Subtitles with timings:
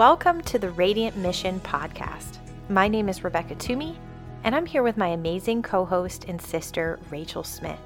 [0.00, 2.38] Welcome to the Radiant Mission podcast.
[2.70, 3.96] My name is Rebecca Twomey,
[4.44, 7.78] and I'm here with my amazing co host and sister, Rachel Smith.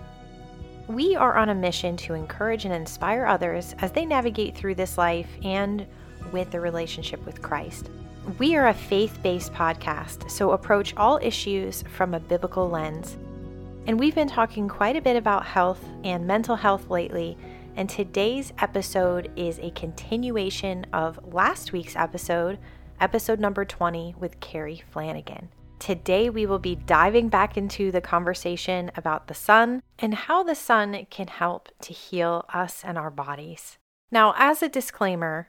[0.86, 4.96] We are on a mission to encourage and inspire others as they navigate through this
[4.96, 5.88] life and
[6.30, 7.90] with their relationship with Christ.
[8.38, 13.16] We are a faith based podcast, so approach all issues from a biblical lens.
[13.88, 17.36] And we've been talking quite a bit about health and mental health lately
[17.76, 22.58] and today's episode is a continuation of last week's episode,
[23.00, 25.48] episode number 20 with Carrie Flanagan.
[25.80, 30.54] Today, we will be diving back into the conversation about the sun and how the
[30.54, 33.76] sun can help to heal us and our bodies.
[34.10, 35.48] Now, as a disclaimer,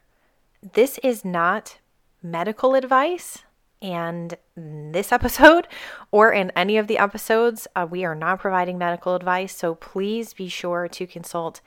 [0.74, 1.78] this is not
[2.24, 3.44] medical advice.
[3.82, 5.68] And this episode,
[6.12, 9.56] or in any of the episodes, uh, we are not providing medical advice.
[9.56, 11.62] So please be sure to consult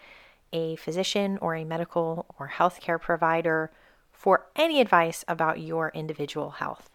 [0.52, 3.70] a physician or a medical or healthcare provider
[4.12, 6.90] for any advice about your individual health.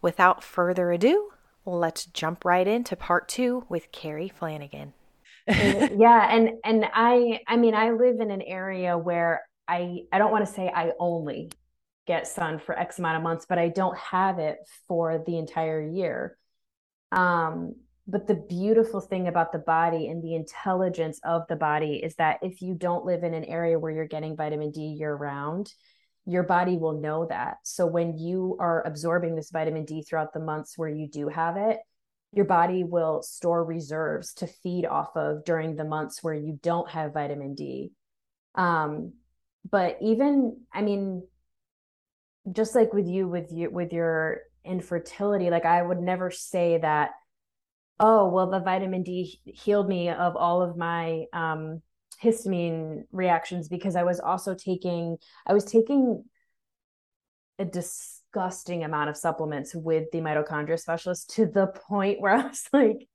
[0.00, 1.30] Without further ado,
[1.64, 4.94] let's jump right into part two with Carrie Flanagan.
[5.48, 10.30] yeah, and and I I mean I live in an area where I I don't
[10.30, 11.50] want to say I only
[12.06, 15.80] get sun for X amount of months, but I don't have it for the entire
[15.80, 16.36] year.
[17.12, 17.74] Um,
[18.10, 22.38] but the beautiful thing about the body and the intelligence of the body is that
[22.40, 25.70] if you don't live in an area where you're getting vitamin D year round,
[26.24, 27.58] your body will know that.
[27.64, 31.58] So when you are absorbing this vitamin D throughout the months where you do have
[31.58, 31.80] it,
[32.32, 36.90] your body will store reserves to feed off of during the months where you don't
[36.90, 37.92] have vitamin D.
[38.54, 39.12] Um,
[39.70, 41.26] but even, I mean,
[42.50, 47.10] just like with you, with you, with your infertility, like I would never say that
[48.00, 51.82] oh well the vitamin d healed me of all of my um,
[52.22, 55.16] histamine reactions because i was also taking
[55.46, 56.24] i was taking
[57.58, 62.68] a disgusting amount of supplements with the mitochondria specialist to the point where i was
[62.72, 63.08] like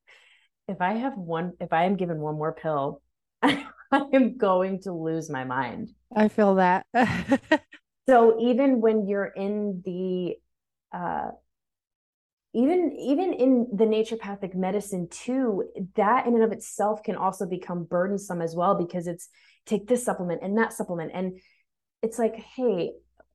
[0.67, 3.01] if i have one if i am given one more pill
[3.43, 5.91] i am going to lose my mind.
[6.15, 6.85] I feel that.
[8.07, 10.35] So even when you're in the
[10.95, 11.31] uh,
[12.53, 15.63] even even in the naturopathic medicine too
[15.95, 19.29] that in and of itself can also become burdensome as well because it's
[19.65, 21.39] take this supplement and that supplement and
[22.01, 22.91] it's like hey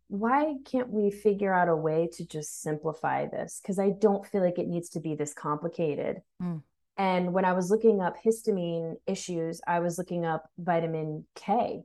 [0.09, 4.43] why can't we figure out a way to just simplify this because i don't feel
[4.43, 6.63] like it needs to be this complicated mm.
[6.97, 11.83] and when i was looking up histamine issues i was looking up vitamin k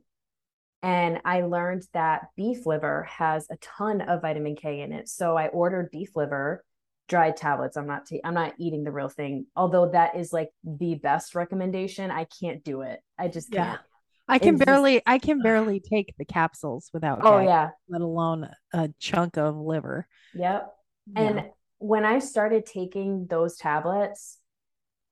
[0.82, 5.08] and I learned that beef liver has a ton of vitamin K in it.
[5.08, 6.62] So I ordered beef liver
[7.08, 7.76] dried tablets.
[7.76, 9.46] I'm not ta- I'm not eating the real thing.
[9.56, 13.00] Although that is like the best recommendation, I can't do it.
[13.18, 13.72] I just can't.
[13.72, 13.78] Yeah.
[14.26, 15.04] I can it's barely just...
[15.06, 17.70] I can barely take the capsules without Oh yeah.
[17.88, 20.06] Let alone a chunk of liver.
[20.34, 20.72] Yep.
[21.14, 21.20] Yeah.
[21.20, 21.44] And
[21.78, 24.38] when I started taking those tablets,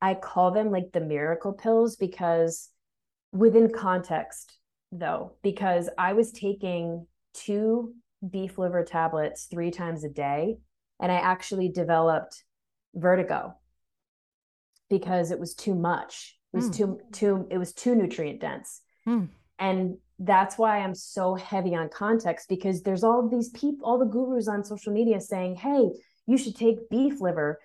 [0.00, 2.70] I call them like the miracle pills because
[3.32, 4.58] within context
[4.90, 7.94] though, because I was taking two
[8.28, 10.56] beef liver tablets 3 times a day
[11.00, 12.44] and I actually developed
[12.94, 13.54] vertigo
[14.90, 16.38] because it was too much.
[16.52, 16.76] It was mm.
[16.76, 18.82] too too it was too nutrient dense.
[19.06, 19.28] Mm.
[19.58, 24.04] And that's why I'm so heavy on context because there's all these people all the
[24.04, 25.90] gurus on social media saying, "Hey,
[26.26, 27.60] you should take beef liver."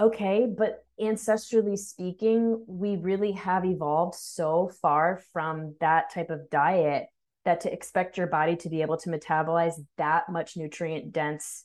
[0.00, 7.06] Okay, but ancestrally speaking, we really have evolved so far from that type of diet
[7.44, 11.64] that to expect your body to be able to metabolize that much nutrient dense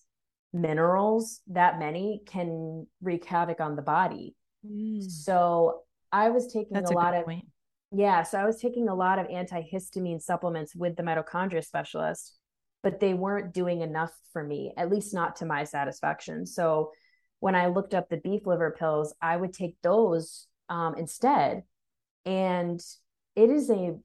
[0.53, 4.35] minerals, that many can wreak havoc on the body.
[4.65, 5.03] Mm.
[5.03, 7.45] So I was taking That's a, a lot of point.
[7.91, 12.38] yeah, so I was taking a lot of antihistamine supplements with the mitochondria specialist,
[12.83, 16.45] but they weren't doing enough for me, at least not to my satisfaction.
[16.45, 16.91] So
[17.39, 21.63] when I looked up the beef liver pills, I would take those um, instead.
[22.25, 22.79] And
[23.35, 23.97] it is a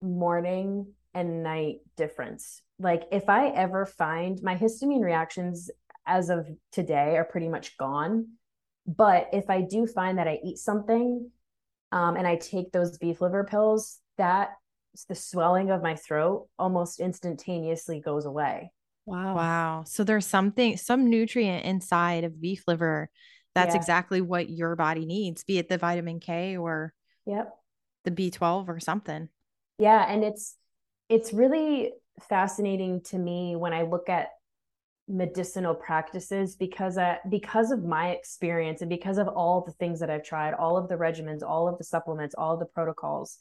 [0.00, 2.62] morning and night difference.
[2.78, 5.70] Like if I ever find my histamine reactions
[6.06, 8.28] as of today are pretty much gone.
[8.86, 11.30] But if I do find that I eat something
[11.92, 14.50] um, and I take those beef liver pills, that
[15.08, 18.72] the swelling of my throat almost instantaneously goes away.
[19.06, 19.34] Wow.
[19.34, 19.84] Wow.
[19.86, 23.08] So there's something, some nutrient inside of beef liver
[23.54, 23.80] that's yeah.
[23.80, 26.92] exactly what your body needs, be it the vitamin K or
[27.26, 27.54] yep.
[28.04, 29.28] the B12 or something.
[29.78, 30.04] Yeah.
[30.08, 30.56] And it's,
[31.08, 31.92] it's really
[32.28, 34.28] fascinating to me when I look at
[35.12, 40.08] medicinal practices because I, because of my experience and because of all the things that
[40.08, 43.38] I've tried, all of the regimens, all of the supplements, all of the protocols.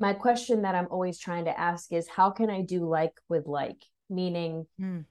[0.00, 3.46] My question that I'm always trying to ask is how can I do like with
[3.46, 3.80] like?
[4.10, 5.04] Meaning, mm.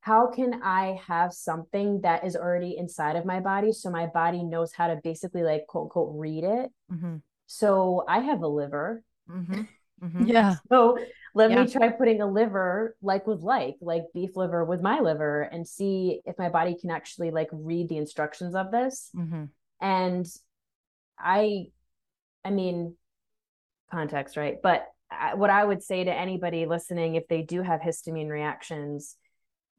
[0.00, 4.42] how can I have something that is already inside of my body so my body
[4.42, 6.70] knows how to basically like quote unquote read it?
[6.90, 7.16] Mm-hmm.
[7.46, 9.04] So I have a liver.
[9.30, 9.62] Mm-hmm.
[10.02, 10.26] Mm-hmm.
[10.26, 10.56] Yeah.
[10.68, 10.98] So
[11.34, 11.64] let Yeah.
[11.64, 15.66] me try putting a liver like with like, like beef liver with my liver and
[15.66, 19.10] see if my body can actually like read the instructions of this.
[19.14, 19.44] Mm-hmm.
[19.80, 20.26] And
[21.18, 21.66] I,
[22.44, 22.96] I mean,
[23.90, 24.56] context, right?
[24.62, 29.16] But I, what I would say to anybody listening, if they do have histamine reactions,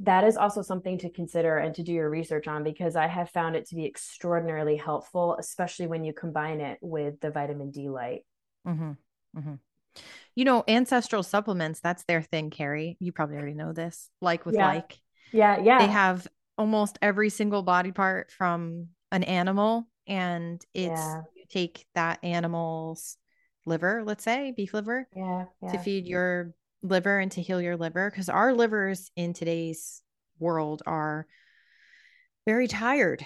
[0.01, 3.29] that is also something to consider and to do your research on because I have
[3.29, 7.89] found it to be extraordinarily helpful, especially when you combine it with the vitamin D
[7.89, 8.21] light.
[8.67, 8.91] Mm-hmm.
[9.37, 9.53] Mm-hmm.
[10.35, 12.97] You know, ancestral supplements, that's their thing, Carrie.
[12.99, 14.09] You probably already know this.
[14.21, 14.67] Like with Yeah.
[14.67, 14.99] like,
[15.31, 15.79] Yeah, yeah.
[15.79, 16.27] they have
[16.57, 21.21] almost every single body part from an animal, and it's Yeah.
[21.35, 23.17] you take that animal's
[23.65, 28.09] liver, let's say beef liver, yeah, to feed your liver and to heal your liver
[28.09, 30.01] because our livers in today's
[30.39, 31.27] world are
[32.45, 33.25] very tired.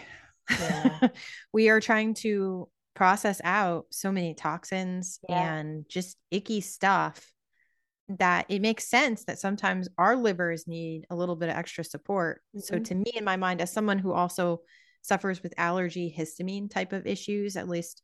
[0.50, 1.10] Yeah.
[1.54, 5.58] we are trying to process out so many toxins Yeah.
[5.58, 7.32] and just icky stuff
[8.08, 12.42] that it makes sense that sometimes our livers need a little bit of extra support.
[12.58, 12.86] So, Mhm.
[12.86, 14.64] to me, in my mind, as someone who also
[15.02, 18.02] suffers with allergy, histamine type of issues, at least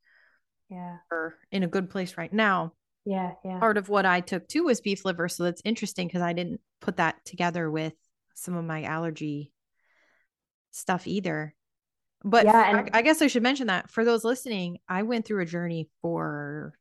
[0.69, 0.97] Yeah.
[1.11, 2.73] are in a good place right now,
[3.05, 3.35] Yeah.
[3.43, 3.59] Yeah.
[3.59, 5.27] part of what I took too was beef liver.
[5.29, 7.93] So that's interesting because I didn't put that together with
[8.35, 9.53] some of my allergy
[10.71, 11.53] stuff either.
[12.23, 15.25] But Yeah, I, and- I guess I should mention that for those listening, I went
[15.25, 16.73] through a journey for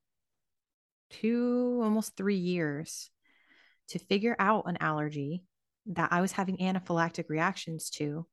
[1.11, 3.11] two, almost three years
[3.89, 5.43] to figure out an allergy
[5.87, 8.27] that I was having anaphylactic reactions to.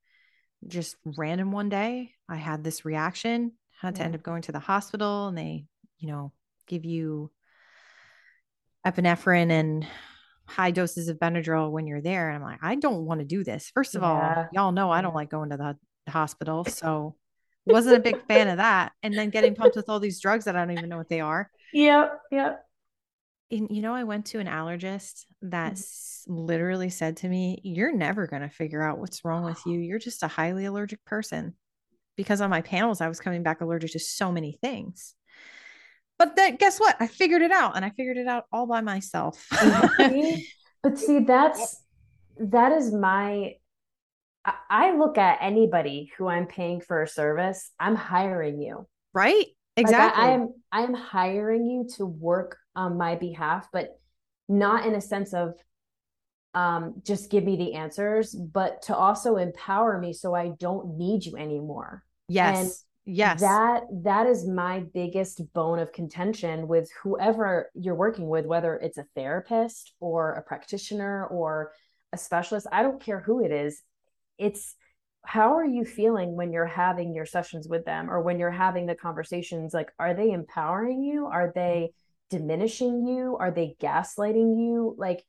[0.67, 4.05] Just random one day, I had this reaction, had to Yeah.
[4.05, 5.65] end up going to the hospital, and they,
[5.99, 6.33] you know,
[6.67, 7.31] give you
[8.85, 9.87] epinephrine and
[10.45, 12.29] high doses of Benadryl when you're there.
[12.29, 13.69] And I'm like, I don't want to do this.
[13.73, 15.15] First of all, y'all know I don't Yeah.
[15.15, 15.77] like going to the
[16.11, 16.65] hospital.
[16.65, 17.15] So
[17.65, 18.93] wasn't a big fan of that.
[19.03, 21.21] And then getting pumped with all these drugs that I don't even know what they
[21.21, 21.49] are.
[21.73, 22.21] Yep.
[22.31, 22.65] Yep.
[23.51, 26.23] And you know, I went to an allergist that Mhm.
[26.27, 29.79] literally said to me, You're never going to figure out what's wrong with you.
[29.79, 31.55] You're just a highly allergic person.
[32.15, 35.13] Because on my panels, I was coming back allergic to so many things.
[36.17, 36.95] But then guess what?
[36.99, 39.45] I figured it out and I figured it out all by myself.
[40.83, 41.83] But see, that's
[42.39, 43.55] that is my
[44.69, 48.87] I, look at anybody who I'm paying for a service, I'm hiring you.
[49.13, 49.33] right?
[49.35, 50.23] Like, Exactly.
[50.23, 53.99] I, I'm I'm hiring you to work on my behalf, but
[54.49, 55.53] not in a sense of
[56.55, 61.25] um just give me the answers, but to also empower me so I don't need
[61.25, 62.03] you anymore.
[62.27, 62.83] yes.
[63.05, 63.41] yes.
[63.41, 68.97] That that is my biggest bone of contention with whoever you're working with, whether it's
[68.97, 71.71] a therapist or a practitioner or
[72.13, 72.65] a specialist.
[72.71, 73.81] I don't care who it is.
[74.37, 74.75] It's
[75.25, 78.85] how are you feeling when you're having your sessions with them or when you're having
[78.85, 79.73] the conversations?
[79.73, 81.25] Like, are they empowering you?
[81.25, 81.91] Are they
[82.29, 83.35] diminishing you?
[83.39, 84.95] Are they gaslighting you?
[84.97, 85.25] Like,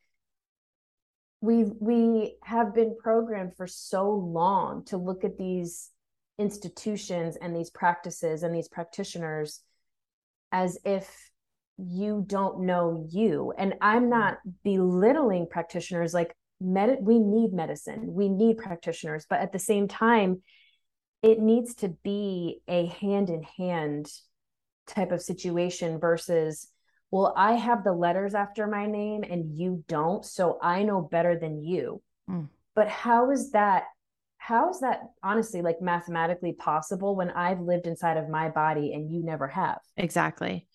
[1.40, 5.90] we we have been programmed for so long to look at these
[6.38, 9.60] institutions and these practices and these practitioners
[10.52, 11.30] as if
[11.76, 14.10] you don't know you and i'm mm-hmm.
[14.10, 19.86] not belittling practitioners like med- we need medicine we need practitioners but at the same
[19.88, 20.42] time
[21.22, 24.10] it needs to be a hand in hand
[24.86, 26.68] type of situation versus
[27.10, 31.38] well i have the letters after my name and you don't so i know better
[31.38, 32.48] than you Mm.
[32.74, 33.84] but how is that
[34.38, 39.10] how is that honestly like mathematically possible when i've lived inside of my body and
[39.10, 39.78] you never have?
[39.96, 40.66] Exactly.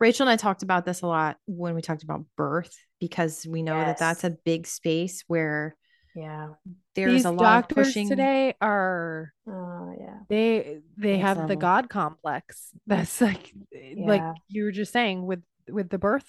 [0.00, 3.62] Rachel and I talked about this a lot when we talked about birth because we
[3.62, 5.76] know that that's a big space where
[6.14, 6.48] yeah.
[6.94, 8.08] there's These a lot of doctors pushing.
[8.08, 10.18] today are oh yeah.
[10.28, 12.70] they they Next have the god complex.
[12.86, 13.54] That's like
[13.96, 16.28] like you were just saying with with the birth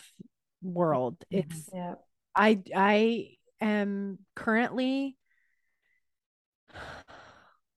[0.61, 1.39] world Mhm.
[1.39, 1.95] it's yeah
[2.35, 3.27] i i
[3.59, 5.17] am currently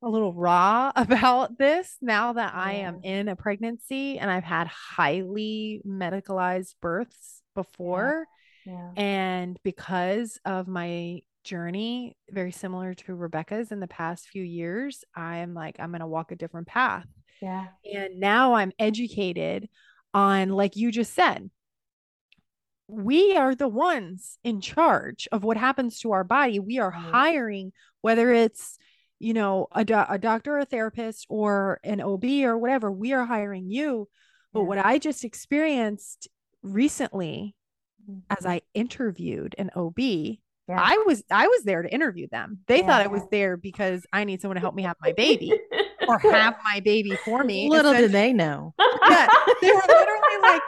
[0.07, 4.69] a little raw about this now that i am in a pregnancy and i've had
[4.69, 8.29] highly medicalized births before.
[8.65, 8.91] Yeah.
[8.97, 15.55] And because of my journey, very similar to Rebecca's in the past few years, I'm
[15.55, 17.07] like, I'm going to walk a different path.
[17.43, 17.67] yeah.
[17.93, 19.69] And now I'm educated
[20.15, 21.51] on, like you just said,
[22.89, 26.61] we are the ones in charge of what happens to our body.
[26.61, 28.79] We are hiring, whether it's,
[29.19, 33.13] you know, a, do- a doctor, or a therapist, or an OB or whatever, we
[33.13, 34.09] are hiring you.
[34.53, 34.67] But Yeah.
[34.67, 36.29] what I just experienced
[36.63, 37.55] recently
[38.11, 38.23] Mhm.
[38.31, 39.99] as I interviewed an OB
[40.69, 40.81] Yeah.
[40.81, 42.59] I was I was there to interview them.
[42.67, 42.87] They Yeah.
[42.87, 45.53] thought I was there because I need someone to help me have my baby
[46.09, 47.69] or have my baby for me.
[47.71, 48.75] Little did they know.
[49.09, 49.29] Yeah,
[49.63, 50.63] they were literally like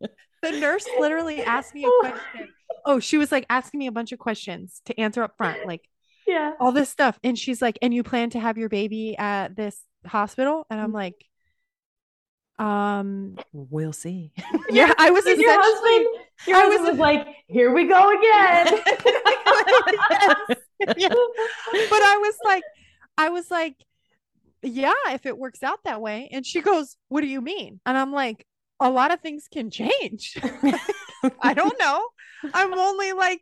[0.42, 2.48] the nurse literally asked me a question.
[2.84, 5.82] Oh, she was like asking me a bunch of questions to answer up front, like
[6.26, 6.52] yeah.
[6.60, 7.18] all this stuff.
[7.24, 10.66] And she's like, and you plan to have your baby at this hospital?
[10.70, 10.96] And I'm Mm-hmm.
[10.96, 11.24] like,
[12.58, 14.32] um, We'll see.
[14.70, 16.06] yeah, I was Your husband,
[16.46, 18.80] your I husband was- was like, here we go again.
[20.98, 21.08] Yeah.
[21.08, 22.62] but I was like,
[23.16, 23.74] I was like,
[24.62, 26.28] yeah, if it works out that way.
[26.32, 27.80] And she goes, What do you mean?
[27.86, 28.46] And I'm like,
[28.78, 30.36] a lot of things can change.
[31.40, 32.06] I don't know.
[32.52, 33.40] I'm only like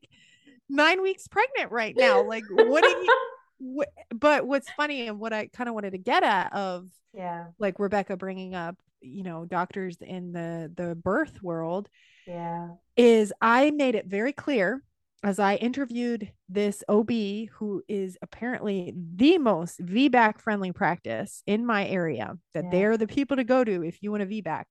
[0.68, 2.23] nine weeks pregnant right now.
[2.23, 3.18] Like, what do you?
[4.11, 7.47] But what's funny and what I kind of wanted to get at of yeah.
[7.59, 11.88] like Rebecca bringing up, you know, doctors in the the birth world
[12.26, 12.71] Yeah.
[12.97, 14.83] is I made it very clear
[15.23, 17.11] as I interviewed this OB
[17.52, 22.71] who is apparently the most VBAC friendly practice in my area that Yeah.
[22.71, 24.64] they're the people to go to if you want a VBAC.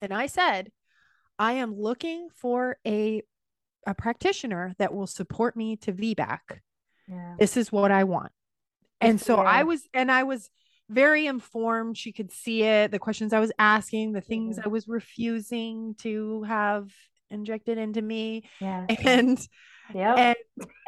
[0.00, 0.70] And I said,
[1.38, 3.22] I am looking for a
[3.86, 6.38] a practitioner that will support me to VBAC.
[7.08, 7.34] Yeah.
[7.38, 8.32] This is what I want.
[9.00, 10.48] And so I was and I was
[10.88, 11.96] very informed.
[11.98, 14.66] She could see it, the questions I was asking, the things Mhm.
[14.66, 16.92] I was refusing to have
[17.30, 18.44] injected into me.
[18.60, 18.86] Yeah.
[19.04, 19.38] And
[19.94, 20.18] Yep.
[20.18, 20.36] and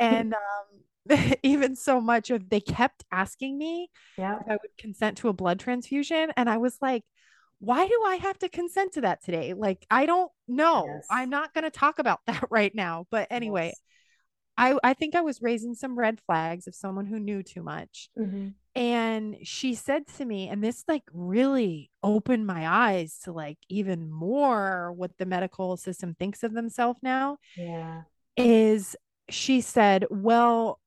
[0.01, 0.35] and
[1.09, 3.91] um even so much of they kept asking me
[4.43, 6.33] if I would consent to a blood transfusion.
[6.37, 7.03] And I was like,
[7.65, 9.55] why do I have to consent to that today?
[9.55, 10.87] Like, I don't know.
[10.87, 11.07] Yes.
[11.11, 13.07] I'm not going to talk about that right now.
[13.11, 13.81] But anyway, Yes.
[14.57, 18.09] I, I think I was raising some red flags of someone who knew too much.
[18.19, 18.55] Mhm.
[18.77, 24.11] And she said to me, and this like really opened my eyes to like even
[24.11, 28.03] more what the medical system thinks of themselves now Yeah.
[28.37, 28.97] is
[29.29, 30.81] she said, Well,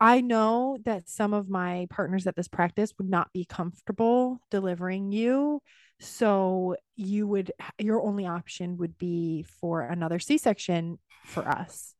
[0.00, 5.10] I know that some of my partners at this practice would not be comfortable delivering
[5.12, 5.60] you.
[6.00, 11.94] So you would, your only option would be for another C section for us.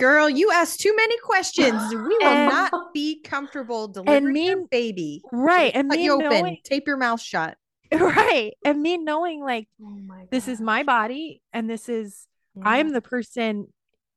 [0.00, 1.80] Girl, you asked too many questions.
[1.94, 5.22] We will And- not be comfortable delivering me- your baby.
[5.30, 5.70] Right.
[5.74, 6.28] And me you open.
[6.30, 7.56] knowing, Tape your mouth shut.
[7.92, 8.52] right.
[8.64, 12.62] And me knowing like Oh my this is my body and this is, Yeah.
[12.66, 13.66] I'm the person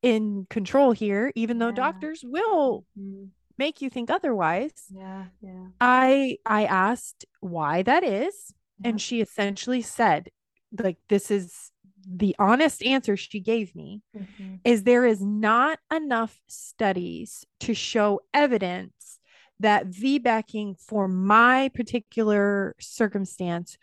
[0.04, 1.72] in control here, even though Yeah.
[1.86, 3.32] doctors will Mhm.
[3.58, 4.74] make you think otherwise.
[4.90, 5.30] Yeah.
[5.42, 5.70] Yeah.
[5.82, 8.90] I I asked why that is, Yeah.
[8.90, 10.30] and she essentially said,
[10.78, 11.72] like, this is
[12.06, 14.60] the honest answer she gave me Mhm.
[14.66, 19.20] is there is not enough studies to show evidence
[19.60, 23.78] that VBACing for my particular circumstance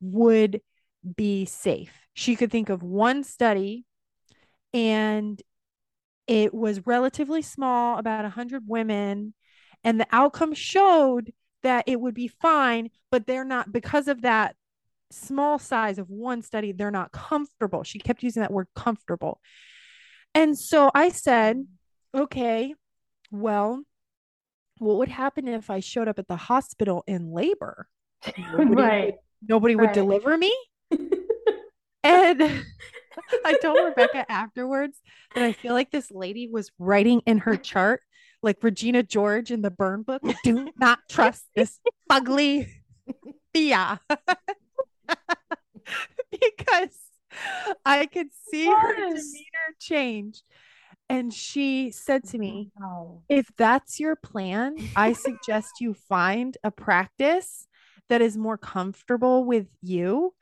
[0.00, 0.62] would
[1.16, 2.08] be safe.
[2.14, 3.84] She could think of one study
[4.72, 5.42] and
[6.26, 9.34] it was relatively small, about 100 women,
[9.84, 14.56] and the outcome showed that it would be fine, but they're not because of that
[15.10, 17.82] small size of one study, they're not comfortable.
[17.84, 19.40] She kept using that word comfortable.
[20.34, 21.66] And so I said,
[22.14, 22.74] okay,
[23.30, 23.82] well,
[24.78, 27.88] what would happen if I showed up at the hospital in labor?
[28.52, 29.14] Nobody right.
[29.48, 29.94] Nobody would Right.
[29.94, 30.54] deliver me.
[32.02, 32.64] And
[33.44, 35.00] I told Rebecca afterwards
[35.34, 38.00] that I feel like this lady was writing in her chart,
[38.42, 41.78] like Regina George in the burn book, do not trust this
[42.10, 42.68] ugly
[43.52, 44.00] Thea.
[46.30, 46.98] because
[47.84, 50.42] I could see her demeanor change.
[51.08, 52.72] And she said to me,
[53.28, 57.68] if that's your plan, I suggest you find a practice
[58.08, 60.34] that is more comfortable with you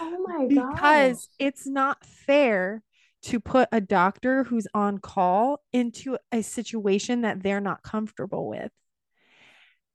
[0.00, 0.48] Oh my god.
[0.48, 1.34] because gosh.
[1.38, 2.82] it's not fair
[3.22, 8.70] to put a doctor who's on call into a situation that they're not comfortable with.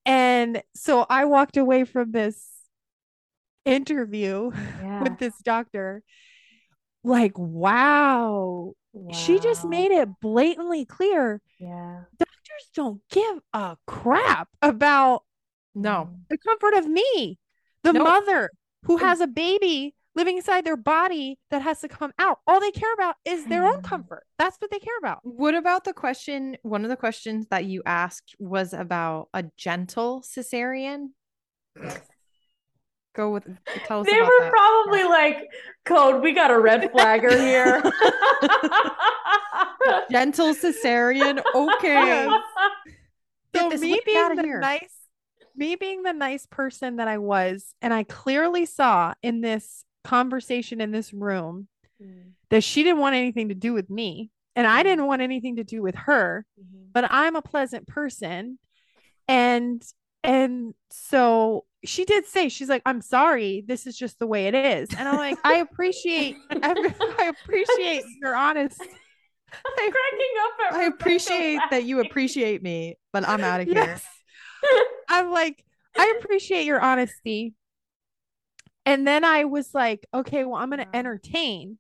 [0.06, 2.44] And so I walked away from this
[3.66, 5.04] interview Yeah.
[5.04, 6.02] with this doctor
[7.04, 8.74] like, wow,
[9.12, 12.02] she just made it blatantly clear Yeah.
[12.18, 15.24] doctors don't give a crap about
[15.76, 16.10] No.
[16.12, 16.20] Mm.
[16.30, 17.38] the comfort of me,
[17.84, 18.04] the Nope.
[18.04, 18.50] mother
[18.86, 22.40] who has a baby living inside their body that has to come out.
[22.48, 23.84] All they care about is their own Mm.
[23.84, 24.26] comfort.
[24.38, 25.20] That's what they care about.
[25.24, 26.58] What about the question?
[26.64, 31.10] One of the questions that you asked was about a gentle cesarean.
[33.16, 33.46] Go with
[33.86, 34.52] tell us They about were that.
[34.52, 35.48] probably like,
[35.86, 37.82] Code, we got a red flagger here.
[40.12, 41.42] gentle cesarean.
[41.54, 41.94] Okay.
[41.94, 42.42] Yes.
[43.56, 44.60] So this me lady being the here.
[44.60, 44.94] nice,
[45.60, 50.82] me being the nice person that I was, and I clearly saw in this conversation
[50.82, 51.68] in this room
[52.02, 52.32] Mm.
[52.50, 54.32] that she didn't want anything to do with me.
[54.56, 56.92] and I didn't want anything to do with her, Mhm.
[56.92, 58.58] but I'm a pleasant person.
[59.28, 59.82] And
[60.24, 64.56] and so she did say she's like i'm sorry this is just the way it
[64.56, 71.62] is and i'm like i appreciate i appreciate your honest I'm cracking up I appreciate
[71.72, 73.76] that you appreciate me, but I'm out of here.
[73.78, 74.06] Yes.
[75.10, 75.64] I'm like
[75.98, 77.54] i appreciate your honesty
[78.86, 80.96] and then i was like okay well i'm going to mm-hmm.
[80.96, 81.78] entertain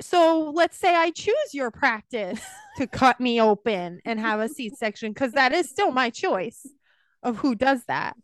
[0.00, 2.40] so let's say i choose your practice
[2.76, 6.66] to cut me open and have a c-section because that is still my choice
[7.22, 8.16] of who does that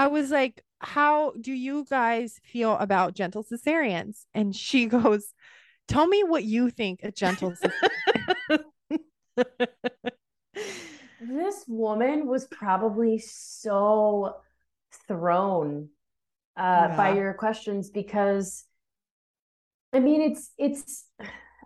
[0.00, 4.24] I was like, How do you guys feel about gentle cesareans?
[4.32, 5.34] And she goes,
[5.88, 7.52] Tell me what you think a gentle
[9.36, 10.14] cesarean.
[11.20, 14.36] This woman was probably so
[15.06, 15.88] thrown
[16.56, 18.64] uh, by your questions because
[19.92, 21.06] I mean it's it's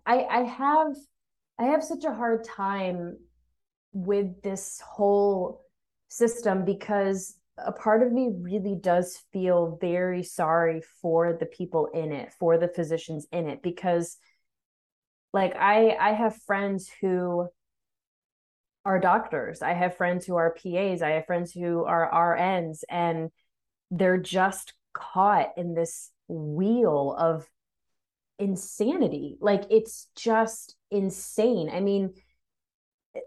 [0.07, 0.95] I I have
[1.59, 3.17] I have such a hard time
[3.93, 5.65] with this whole
[6.09, 12.13] system because a part of me really does feel very sorry for the people in
[12.13, 14.17] it, for the physicians in it because
[15.33, 17.49] like I I have friends who
[18.85, 19.63] are doctors.
[19.63, 21.03] I have friends who are PAs.
[21.03, 23.31] I have friends who are RNs, and
[23.91, 27.49] they're just caught in this wheel of
[28.39, 29.37] insanity.
[29.41, 31.71] Like it's just insane.
[31.73, 32.15] I mean,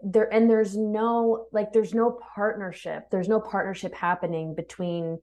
[0.02, 3.10] there and there's no like there's no partnership.
[3.10, 5.18] There's no partnership happening between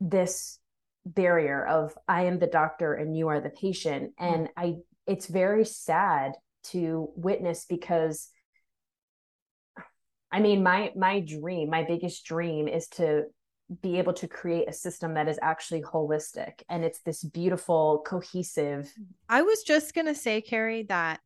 [0.00, 0.58] this
[1.04, 4.12] barrier of I am the doctor and you are the patient.
[4.20, 4.34] Mm-hmm.
[4.34, 4.74] And I
[5.06, 6.32] it's very sad
[6.64, 8.28] to witness because
[10.32, 13.24] I mean, my my dream, my biggest dream is to
[13.80, 18.92] be able to create a system that is actually holistic and it's this beautiful, cohesive.
[19.28, 21.20] I was just going to say, Carrie, that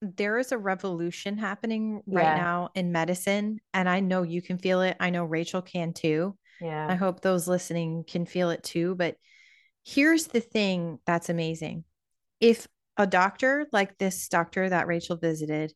[0.00, 2.34] there is a revolution happening right Yeah.
[2.34, 3.60] now in medicine.
[3.72, 4.96] And I know you can feel it.
[5.00, 6.36] I know Rachel can too.
[6.60, 8.94] Yeah i hope those listening can feel it too.
[8.96, 9.16] But
[9.84, 11.84] here's the thing that's amazing.
[12.40, 15.72] If a doctor like this doctor that Rachel visited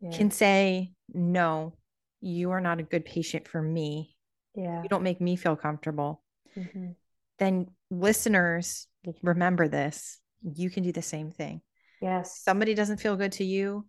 [0.00, 0.16] Yeah.
[0.16, 1.74] can say, no,
[2.20, 4.16] you are not a good patient for me,
[4.54, 4.82] yeah.
[4.82, 6.22] you don't make me feel comfortable,
[6.56, 6.94] Mhm.
[7.38, 8.86] then listeners
[9.22, 10.18] remember this.
[10.42, 11.60] You can do the same thing.
[12.00, 12.40] Yes.
[12.40, 13.86] Somebody doesn't feel good to you.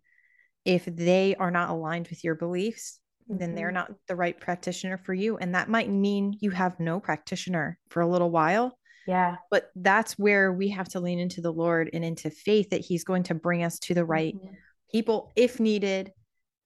[0.66, 3.74] If they are not aligned with your beliefs, then they're Mhm.
[3.74, 5.38] not the right practitioner for you.
[5.38, 8.78] And that might mean you have no practitioner for a little while.
[9.06, 9.38] Yeah.
[9.50, 13.04] But that's where we have to lean into the Lord and into faith that He's
[13.04, 14.56] going to bring us to the right Mhm.
[14.92, 16.14] people if needed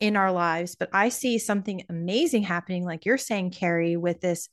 [0.02, 0.76] in our lives.
[0.76, 4.50] But I see something amazing happening, like you're saying, Carrie, with this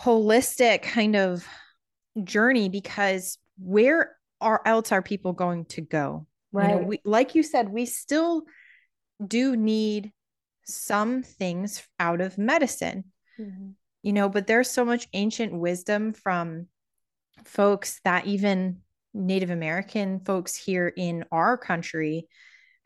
[0.00, 1.46] holistic kind of
[2.22, 6.26] journey because where are else are people going to go?
[6.52, 6.86] You know, Right.
[6.86, 8.44] we, like you said, we still
[9.24, 10.12] do need
[10.64, 13.04] some things out of medicine,
[13.38, 13.74] Mhm.
[14.02, 16.68] you know, but there's so much ancient wisdom from
[17.44, 18.82] folks that even
[19.14, 22.28] Native American folks here in our country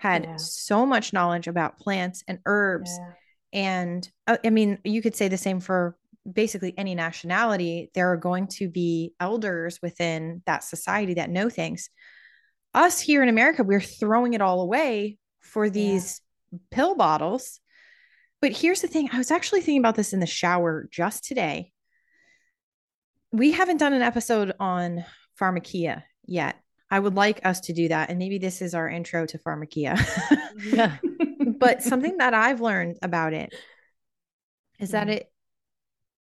[0.00, 0.36] had Yeah.
[0.36, 2.90] so much knowledge about plants and herbs.
[2.98, 3.12] Yeah.
[3.52, 5.96] And uh, I mean, you could say the same for
[6.30, 7.90] basically any nationality.
[7.94, 11.90] There are going to be elders within that society that know things.
[12.72, 16.22] Us here in America, we're throwing it all away for these
[16.70, 17.60] pill bottles.
[18.40, 21.72] But here's the thing I was actually thinking about this in the shower just today.
[23.32, 25.04] We haven't done an episode on
[25.38, 26.56] pharmakeia yet.
[26.90, 28.10] I would like us to do that.
[28.10, 29.98] And maybe this is our intro to pharmakeia.
[30.56, 30.96] yeah.
[31.58, 33.54] but something that I've learned about it
[34.78, 35.12] is that Mhm.
[35.16, 35.32] it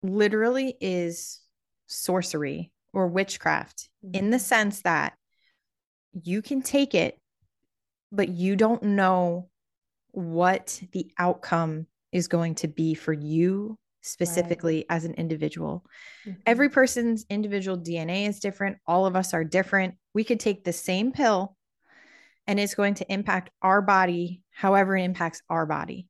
[0.03, 1.39] literally is
[1.87, 5.13] sorcery or witchcraft in the sense that
[6.13, 7.17] you can take it,
[8.11, 9.49] but you don't know
[10.11, 15.85] what the outcome is going to be for you specifically as an individual.
[16.25, 16.41] Mhm.
[16.45, 18.77] Every person's individual DNA is different.
[18.87, 19.95] All of us are different.
[20.13, 21.55] We could take the same pill
[22.47, 26.07] and it's going to impact our body however it impacts our body.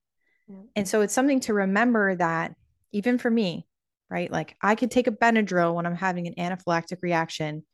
[0.47, 0.55] Yeah.
[0.75, 2.55] And so it's something to remember that
[2.91, 3.67] even for me,
[4.09, 4.31] right?
[4.31, 7.65] Like I could take a Benadryl when I'm having an anaphylactic reaction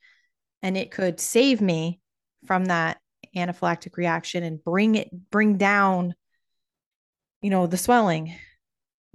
[0.62, 2.00] and it could save me
[2.46, 3.00] from that
[3.36, 6.16] anaphylactic reaction and bring it bring down
[7.42, 8.36] you know the swelling.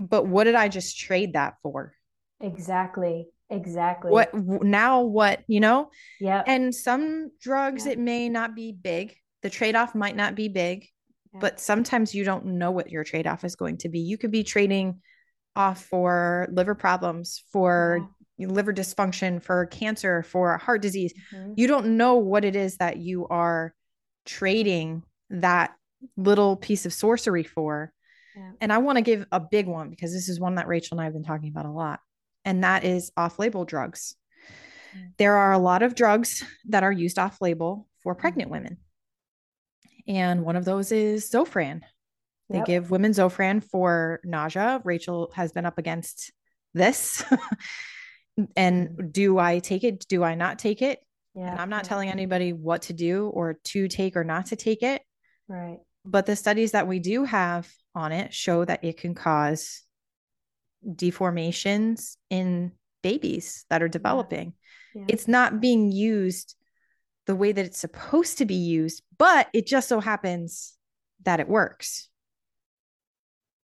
[0.08, 1.94] But what did I just trade that for?
[2.40, 3.28] Exactly.
[3.50, 4.10] Exactly.
[4.10, 5.90] What now what, you know?
[6.20, 6.42] Yeah.
[6.46, 7.92] And some drugs, Yeah.
[7.92, 9.14] it may not be big.
[9.42, 10.86] The trade off might not be big,
[11.32, 11.40] Yeah.
[11.40, 14.00] but sometimes you don't know what your trade off is going to be.
[14.00, 15.00] You could be trading
[15.54, 21.12] off for liver problems, for liver dysfunction, for cancer, for heart disease.
[21.32, 21.54] Mhm.
[21.56, 23.74] You don't know what it is that you are
[24.24, 25.76] trading that
[26.16, 27.92] little piece of sorcery for.
[28.36, 28.52] Yeah.
[28.60, 31.02] And I want to give a big one because this is one that Rachel and
[31.02, 32.00] I have been talking about a lot,
[32.44, 34.14] and that is off label drugs.
[34.96, 35.12] Mm.
[35.18, 38.78] There are a lot of drugs that are used off label for pregnant women.
[40.06, 41.82] And one of those is Zofran.
[42.48, 42.66] They Yep.
[42.66, 44.80] give women Zofran for nausea.
[44.84, 46.32] Rachel has been up against
[46.74, 47.24] this.
[48.56, 50.06] and do I take it?
[50.08, 51.00] Do I not take it?
[51.34, 51.52] Yeah.
[51.52, 54.82] And I'm not telling anybody what to do or to take or not to take
[54.82, 55.02] it.
[55.48, 55.78] Right.
[56.04, 59.82] But the studies that we do have on it show that it can cause
[60.86, 64.54] deformations in babies that are developing.
[64.94, 65.04] Yeah.
[65.08, 66.56] It's not being used
[67.26, 70.76] the way that it's supposed to be used, but it just so happens
[71.24, 72.08] that it works.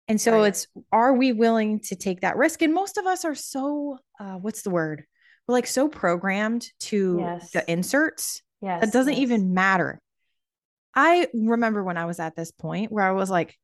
[0.08, 0.48] And so Right.
[0.48, 2.62] it's are we willing to take that risk?
[2.62, 5.06] And most of us are so uh, what's the word?
[5.48, 7.52] We're like so programmed to Yes.
[7.52, 8.82] the inserts yes.
[8.82, 9.22] that doesn't yes.
[9.22, 10.00] even matter.
[10.94, 13.58] I remember when I was at this point where I was like,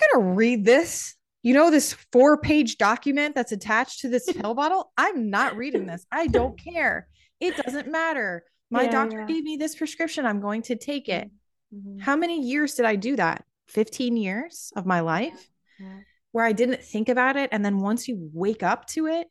[0.00, 1.14] not going to read this.
[1.42, 4.92] You know, this four page document that's attached to this pill bottle.
[4.96, 6.04] I'm not reading this.
[6.10, 7.08] I don't care.
[7.40, 8.44] It doesn't matter.
[8.70, 9.26] My Yeah, doctor yeah.
[9.26, 10.26] gave me this prescription.
[10.26, 11.30] I'm going to take it.
[11.74, 12.00] Mhm.
[12.00, 13.44] How many years did I do that?
[13.68, 16.00] 15 years of my life Yeah.
[16.32, 17.50] where I didn't think about it.
[17.52, 19.28] And then once you wake up to it,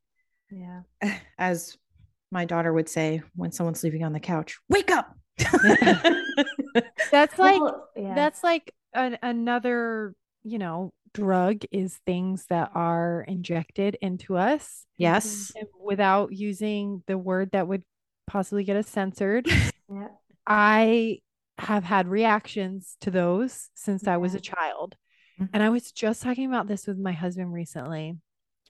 [0.49, 0.82] Yeah.
[1.38, 1.77] as
[2.32, 5.13] my daughter would say when someone's sleeping on the couch, wake up.
[7.12, 8.13] That's like Well, yeah.
[8.15, 15.52] that's like an, another, you know, drug is things that are injected into us yes.
[15.84, 17.84] without using the word that would
[18.28, 19.47] possibly get us censored.
[19.91, 20.08] yeah.
[20.45, 21.19] I
[21.58, 24.95] have had reactions to those since I was a child.
[25.39, 25.50] Mhm.
[25.54, 28.15] And I was just talking about this with my husband recently.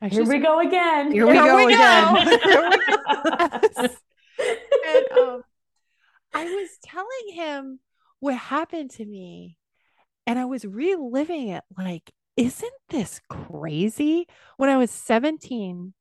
[0.02, 1.12] I Here we go again.
[1.12, 2.40] Here we go again.
[4.40, 4.56] Yes.
[4.88, 5.42] and um,
[6.34, 7.80] I was telling him
[8.20, 9.57] what happened to me,
[10.28, 11.64] and I was reliving it.
[11.76, 14.28] Like, isn't this crazy?
[14.58, 15.94] When I was 17,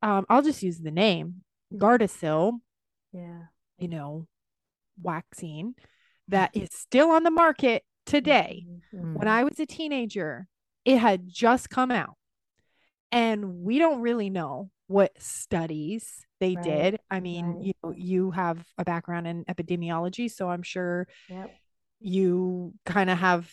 [0.00, 1.42] um, I'll just use the name
[1.74, 2.60] Gardasil,
[3.12, 3.42] yeah.
[3.78, 4.26] you know,
[5.02, 5.74] waxing
[6.28, 8.64] that is still on the market today.
[8.94, 9.14] Mhm.
[9.18, 10.46] When I was a teenager,
[10.84, 12.16] it had just come out.
[13.12, 17.00] And we don't really know what studies they Right, did.
[17.10, 17.64] I mean, right.
[17.64, 21.54] you know, you have a background in epidemiology, so I'm sure Yep.
[22.00, 23.50] you kind of have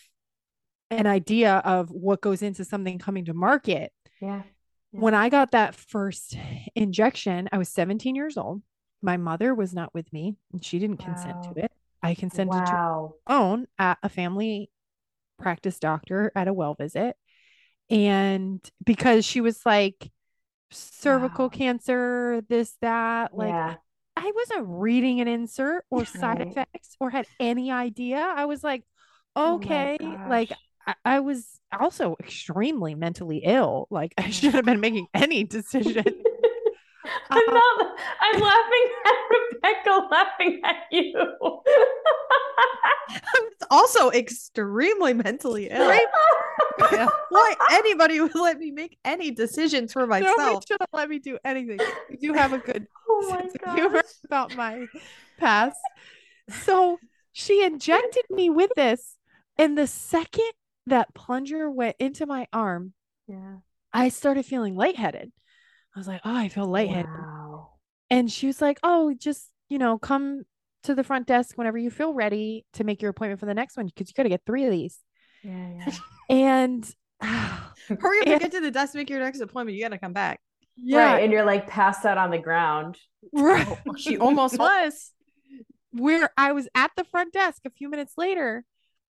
[0.91, 3.93] an idea of what goes into something coming to market.
[4.21, 4.43] Yeah.
[4.91, 4.99] Yeah.
[4.99, 6.37] When I got that first
[6.75, 8.61] injection, I was 17 years old.
[9.01, 11.71] My mother was not with me, and she didn't consent to it.
[12.03, 12.79] I consented to
[13.27, 14.69] own at a family
[15.39, 17.17] practice doctor at a well visit.
[17.89, 20.11] And because she was like
[20.71, 21.49] cervical Wow.
[21.49, 23.75] cancer, this, that, like yeah.
[24.17, 26.41] I wasn't reading an insert or side Right.
[26.41, 28.19] effects or had any idea.
[28.19, 28.83] I was like,
[29.35, 30.70] Oh okay, like gosh.
[30.87, 33.87] I, I was also extremely mentally ill.
[33.89, 36.03] Like I should have been making any decision.
[37.29, 37.95] I'm Uh, not.
[38.21, 39.13] I'm laughing at
[39.53, 41.13] Rebecca, laughing at you.
[43.13, 45.93] I was also extremely mentally ill.
[46.91, 47.07] Yeah.
[47.29, 50.63] Why anybody would let me make any decisions for Nobody myself?
[50.67, 51.79] should have let me do anything.
[52.09, 54.85] You do have a good oh sense of humor about my
[55.37, 55.77] past.
[56.63, 56.97] So
[57.33, 59.17] she injected me with this.
[59.57, 60.51] And the second
[60.87, 62.93] that plunger went into my arm,
[63.27, 63.57] Yeah.
[63.93, 65.31] I started feeling lightheaded.
[65.95, 67.05] I was like, oh, I feel lightheaded.
[67.11, 67.71] Wow.
[68.09, 70.43] And she was like, oh, just, you know, come
[70.83, 73.77] to the front desk whenever you feel ready to make your appointment for the next
[73.77, 74.99] one because you got to get three of these.
[75.43, 75.69] Yeah.
[75.87, 75.93] Yeah.
[76.29, 78.31] And Hurry up Yeah.
[78.33, 79.75] and get to the desk, make your next appointment.
[79.77, 80.39] You got to come back.
[80.77, 81.23] yeah, Right.
[81.23, 82.97] And you're like passed out on the ground.
[83.33, 83.67] right.
[83.87, 85.11] Oh, she almost was.
[85.91, 88.63] where I was at the front desk a few minutes later.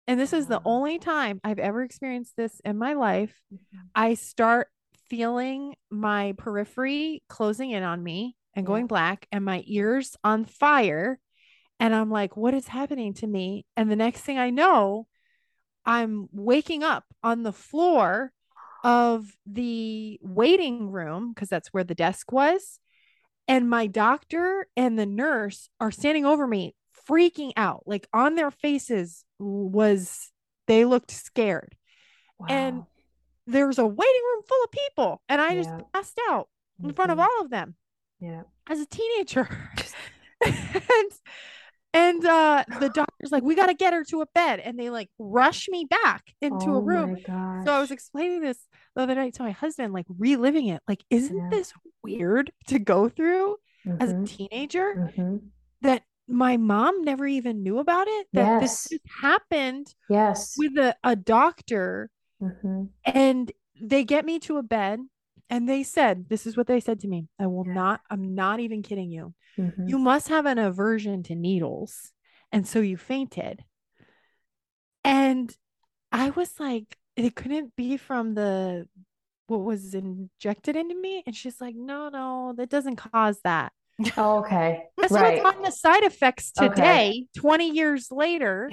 [0.08, 3.40] And this is the only time I've ever experienced this in my life.
[3.54, 3.60] Mhm.
[3.96, 4.70] I start
[5.10, 8.68] feeling my periphery closing in on me and Yeah.
[8.68, 11.20] going black and my ears on fire.
[11.80, 13.66] And I'm like, what is happening to me?
[13.76, 15.08] And the next thing I know,
[15.86, 18.32] I'm waking up on the floor
[18.84, 22.80] of the waiting room because that's where the desk was.
[23.48, 26.76] And my doctor and the nurse are standing over me,
[27.10, 27.84] freaking out.
[27.86, 30.32] Like on their faces was
[30.68, 31.76] they looked scared.
[32.48, 32.84] And
[33.48, 35.80] There's a waiting room full of people, and I just Yeah.
[35.94, 36.48] passed out
[36.82, 37.22] in front of Mhm.
[37.24, 37.76] all of them
[38.20, 38.44] Yeah.
[38.70, 39.50] as a teenager.
[40.46, 41.12] and
[41.94, 44.60] and uh the doctor's like, we got to get her to a bed.
[44.62, 47.18] And they like rush me back into a Oh room.
[47.26, 48.60] So I was explaining this
[48.96, 50.82] the other night to my husband, like reliving it.
[50.88, 51.50] Like, isn't Yeah.
[51.50, 53.58] this weird to go through
[54.00, 54.28] as a Mhm.
[54.28, 55.12] teenager?
[55.18, 55.50] Mhm.
[55.82, 58.62] That my mom never even knew about it that Yes.
[58.62, 60.56] this just happened Yes.
[60.58, 62.10] with a, a doctor
[62.42, 62.90] Mhm.
[63.06, 65.00] and they get me to a bed
[65.50, 67.74] and they said this is what they said to me i will Yeah.
[67.74, 69.90] not i'm not even kidding you Mhm.
[69.90, 72.14] you must have an aversion to needles
[72.52, 73.64] and so you fainted
[75.04, 75.56] and
[76.12, 78.88] i was like it couldn't be from the
[79.48, 83.74] what was injected into me and she's like no no that doesn't cause that
[84.18, 84.84] Oh, okay.
[85.02, 85.44] Guess right.
[85.44, 86.70] what's on the side effects Okay.
[86.70, 88.70] today, 20 years later?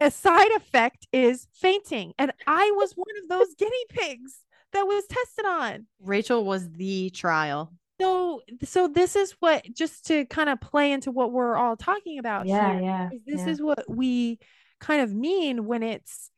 [0.00, 2.12] A side effect is fainting.
[2.18, 4.38] And I was one of those guinea pigs
[4.72, 5.86] that was tested on.
[6.00, 7.72] Rachel was the trial.
[8.00, 12.18] So so this is what just to kind of play into what we're all talking
[12.18, 12.82] about Yeah, here.
[12.82, 13.08] yeah.
[13.24, 13.48] This yeah.
[13.48, 14.40] is what we
[14.80, 16.30] kind of mean when it's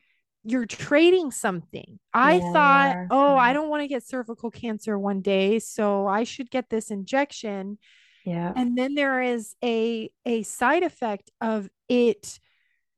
[0.44, 1.98] you're trading something.
[2.12, 3.54] I Yeah, thought, oh, I mm-hmm.
[3.54, 7.78] don't want to get cervical cancer one day, so I should get this injection
[8.24, 8.52] yeah.
[8.56, 12.38] and then there is a a side effect of it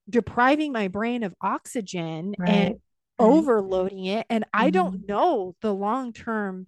[0.09, 2.48] depriving my brain of oxygen Right.
[2.48, 2.80] and right.
[3.18, 5.06] overloading it and i don't mm-hmm.
[5.06, 6.66] know the long term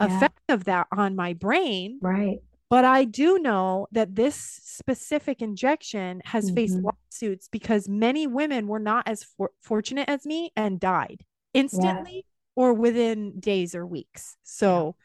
[0.00, 0.16] Yeah.
[0.16, 2.38] effect of that on my brain Right.
[2.70, 6.84] But i do know that this specific injection has faced Mhm.
[6.84, 12.72] lawsuits because many women were not as for- fortunate as me and died instantly or
[12.72, 14.96] within days or weeks so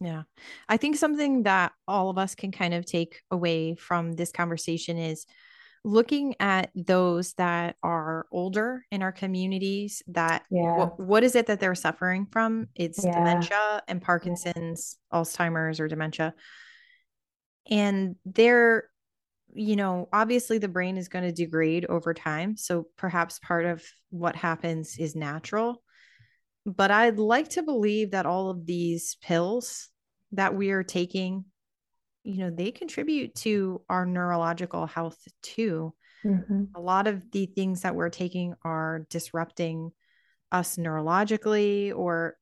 [0.00, 0.24] Yeah.
[0.68, 4.98] I think something that all of us can kind of take away from this conversation
[4.98, 5.24] is
[5.84, 10.76] looking at those that are older in our communities that Yeah.
[10.76, 12.68] what, what is it that they're suffering from?
[12.74, 13.12] It's Yeah.
[13.16, 16.34] dementia and Parkinson's, Alzheimer's or dementia.
[17.70, 18.88] And they're
[19.56, 22.56] you know, obviously the brain is going to degrade over time.
[22.56, 25.82] So perhaps part of what happens is natural.
[26.66, 29.90] But I'd like to believe that all of these pills
[30.32, 31.44] that we are taking,
[32.24, 35.94] you know, they contribute to our neurological health too.
[36.24, 36.70] Mhm.
[36.74, 39.92] A lot of the things that we're taking are disrupting
[40.50, 42.36] us neurologically, or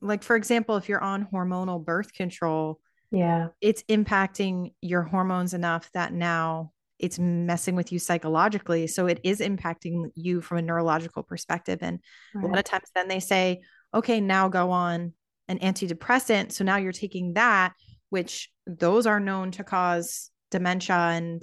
[0.00, 2.78] like, for example, if you're on hormonal birth control,
[3.12, 3.48] Yeah.
[3.60, 8.86] it's impacting your hormones enough that now it's messing with you psychologically.
[8.86, 11.80] So it is impacting you from a neurological perspective.
[11.82, 12.00] And
[12.34, 13.60] a lot of times then they say,
[13.92, 15.12] okay, now go on
[15.48, 16.52] an antidepressant.
[16.52, 17.74] So now you're taking that,
[18.10, 21.42] which those are known to cause dementia and,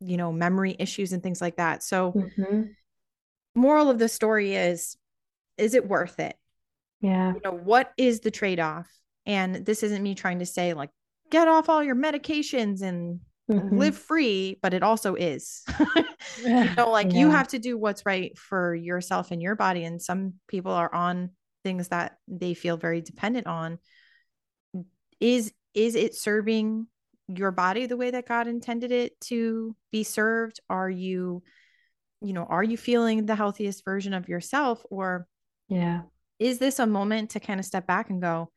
[0.00, 1.82] you know, memory issues and things like that.
[1.82, 2.70] So, Mhm.
[3.54, 4.96] moral of the story is,
[5.56, 6.36] is it worth it?
[7.00, 7.34] Yeah.
[7.34, 8.88] you know what is the trade-off
[9.26, 10.88] and this isn't me trying to say like
[11.30, 13.78] get off all your medications and Mhm.
[13.78, 15.64] live free but it also is.
[16.38, 20.00] You know like you have to do what's right for yourself and your body and
[20.00, 21.30] some people are on
[21.64, 23.78] things that they feel very dependent on.
[25.20, 26.86] Is is it serving
[27.28, 30.60] your body the way that God intended it to be served?
[30.68, 31.42] Are you
[32.20, 34.82] you know are you feeling the healthiest version of yourself?
[34.90, 35.26] Or
[35.68, 36.02] Yeah.
[36.38, 38.50] is this a moment to kind of step back and go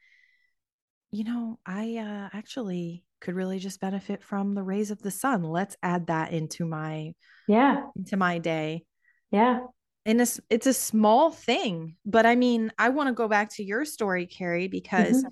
[1.11, 5.43] you know i uh, actually could really just benefit from the rays of the sun
[5.43, 7.13] let's add that into my
[7.47, 7.83] Yeah.
[7.95, 8.83] into my day
[9.31, 9.61] Yeah.
[10.05, 13.63] and it's it's a small thing but i mean i want to go back to
[13.63, 15.29] your story carrie because Mhm.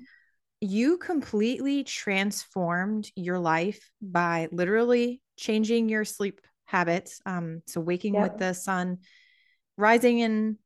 [0.60, 8.24] you completely transformed your life by literally changing your sleep habits um so waking Yep.
[8.24, 8.98] with the sun
[9.78, 10.58] rising and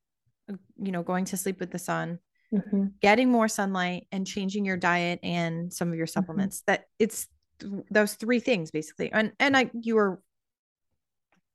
[0.49, 2.19] uh, you know going to sleep with the sun
[2.53, 2.93] Mhm.
[3.01, 7.27] getting more sunlight and changing your diet and some of your supplements that it's
[7.59, 10.21] th- those three things basically and and i you were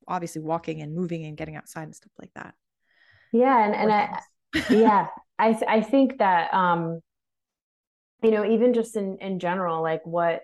[0.09, 2.55] obviously walking and moving and getting outside and stuff like that
[3.33, 3.65] Yeah.
[3.67, 4.21] And, and I,
[4.71, 7.01] yeah, I, th- I think that, um,
[8.23, 10.43] you know, even just in, in general, like what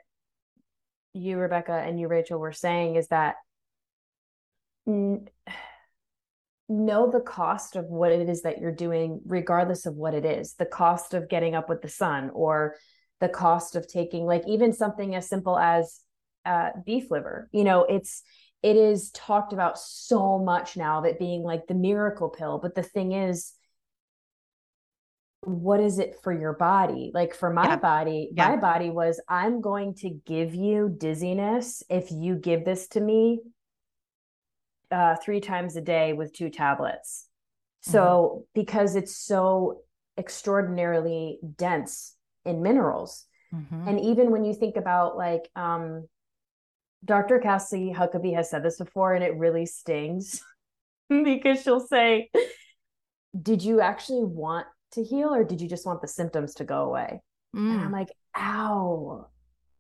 [1.15, 3.37] you, Rebecca, and you, Rachel, were saying is that
[4.87, 5.29] n-
[6.69, 10.55] know the cost of what it is that you're doing, regardless of what it is,
[10.55, 12.77] the cost of getting up with the sun or
[13.21, 16.01] the cost of taking, like, even something as simple as
[16.45, 17.49] uh, beef liver.
[17.53, 18.23] You know, it's,
[18.63, 22.59] it is talked about so much now that being like the miracle pill.
[22.59, 23.53] But the thing is,
[25.45, 27.11] what is it for your body?
[27.13, 27.77] Like for my Yeah.
[27.77, 28.51] body, Yeah.
[28.51, 33.41] my body was, I'm going to give you dizziness if you give this to me
[34.93, 37.27] uh, three times a day with two tablets.
[37.85, 39.81] So, because it's so
[40.17, 43.25] extraordinarily dense in minerals.
[43.53, 43.89] Mhm.
[43.89, 46.07] And even when you think about like um,
[47.05, 47.41] Dr.
[47.41, 50.41] Cassie Huckabee has said this before, and it really stings
[51.09, 52.31] because she'll say,
[53.41, 56.85] Did you actually want to heal or did you just want the symptoms to go
[56.85, 57.21] away?
[57.55, 59.27] And I'm Mm, like, Ow,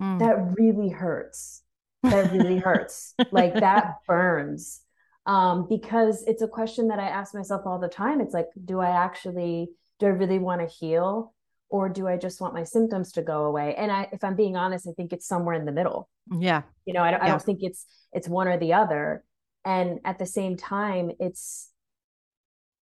[0.00, 0.18] mm.
[0.18, 1.62] that really hurts.
[2.02, 3.14] that really hurts.
[3.30, 4.80] like that burns.
[5.24, 8.20] Um, because it's a question that I ask myself all the time.
[8.20, 9.68] It's like, do I actually,
[10.00, 11.32] do I really want to heal?
[11.68, 13.74] Or do I just want my symptoms to go away?
[13.76, 16.10] And I, if I'm being honest, I think it's somewhere in the middle.
[16.30, 16.62] Yeah.
[16.84, 17.26] You know, I don't, Yeah.
[17.26, 19.24] I don't think it's, it's one or the other.
[19.64, 21.70] And at the same time, it's,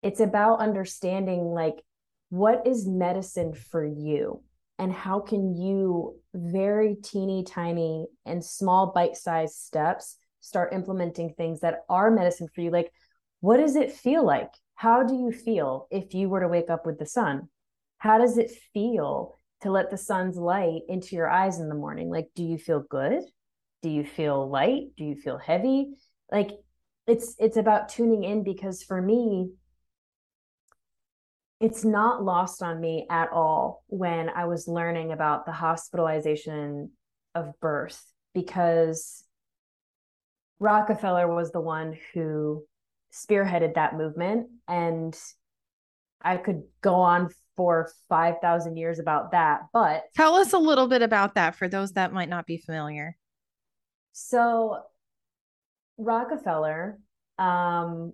[0.02, 1.82] it's about understanding like
[2.30, 4.42] what is medicine for you
[4.78, 11.80] and how can you very teeny tiny and small bite-sized steps start implementing things that
[11.88, 12.92] are medicine for you like
[13.40, 14.50] what does it feel like?
[14.74, 17.48] How do you feel if you were to wake up with the sun?
[17.98, 22.10] How does it feel to let the sun's light into your eyes in the morning?
[22.10, 23.22] Like do you feel good?
[23.82, 24.88] Do you feel light?
[24.96, 25.94] Do you feel heavy?
[26.30, 26.50] Like
[27.06, 29.50] it's it's about tuning in because for me
[31.60, 36.92] it's not lost on me at all when I was learning about the hospitalization
[37.34, 38.00] of birth
[38.32, 39.24] because
[40.60, 42.64] Rockefeller was the one who
[43.12, 44.48] spearheaded that movement.
[44.66, 45.16] And
[46.22, 49.62] I could go on for 5,000 years about that.
[49.72, 53.16] But Tell us a little bit about that for those that might not be familiar.
[54.12, 54.82] so
[55.96, 56.98] Rockefeller,
[57.38, 58.12] um,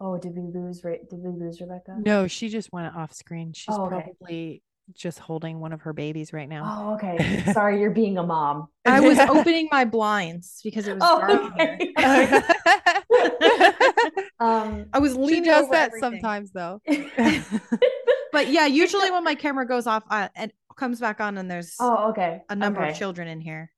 [0.00, 0.82] oh, did we lose?
[0.82, 1.96] Re- Did we lose Rebecca?
[1.98, 3.52] No, she just went off screen.
[3.52, 3.96] She's Oh, okay.
[4.18, 4.62] probably
[4.94, 6.62] just holding one of her babies right now.
[6.64, 7.44] Oh, okay.
[7.52, 8.68] Sorry, you're being a mom.
[8.84, 11.92] I was opening my blinds because it was Oh, dark okay.
[14.40, 16.20] um, I was she leaning does over that everything.
[16.20, 16.80] sometimes though.
[18.32, 21.74] But yeah, usually when my camera goes off, I, it comes back on, and there's
[21.80, 22.42] oh, okay.
[22.48, 22.90] a number okay.
[22.90, 23.70] of children in here.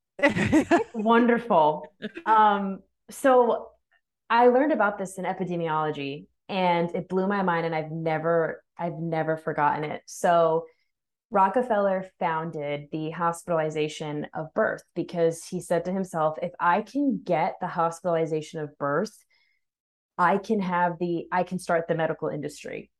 [0.94, 1.87] Wonderful.
[2.27, 3.68] um, so
[4.29, 8.98] I learned about this in epidemiology and it blew my mind and I've never I've
[8.98, 10.03] never forgotten it.
[10.07, 10.64] So
[11.33, 17.55] Rockefeller founded the hospitalization of birth because he said to himself, if I can get
[17.59, 19.16] the hospitalization of birth,
[20.18, 22.90] I can have the I can start the medical industry.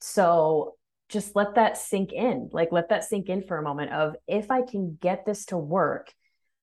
[0.00, 0.74] So
[1.08, 2.50] just let that sink in.
[2.52, 5.56] Like let that sink in for a moment of if I can get this to
[5.56, 6.12] work,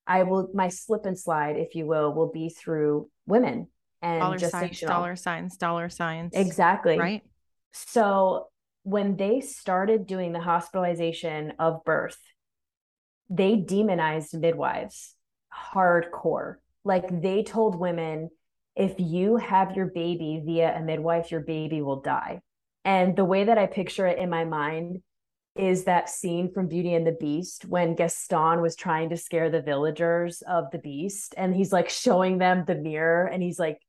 [0.05, 3.67] I will my slip and slide, if you will, will be through women
[4.03, 6.33] and Dollar signs, dollar signs, dollar signs.
[6.35, 6.99] Exactly.
[6.99, 7.23] Right.
[7.71, 8.49] So
[8.85, 12.19] when they started doing the hospitalization of birth,
[13.31, 15.15] they demonized midwives
[15.73, 16.57] hardcore.
[16.83, 18.29] Like they told women,
[18.75, 22.41] if you have your baby via a midwife, your baby will die.
[22.83, 25.01] And the way that I picture it in my mind
[25.55, 29.63] is that scene from Beauty and the Beast when Gaston was trying to scare the
[29.63, 33.79] villagers of the beast and he's like showing them the mirror and he's like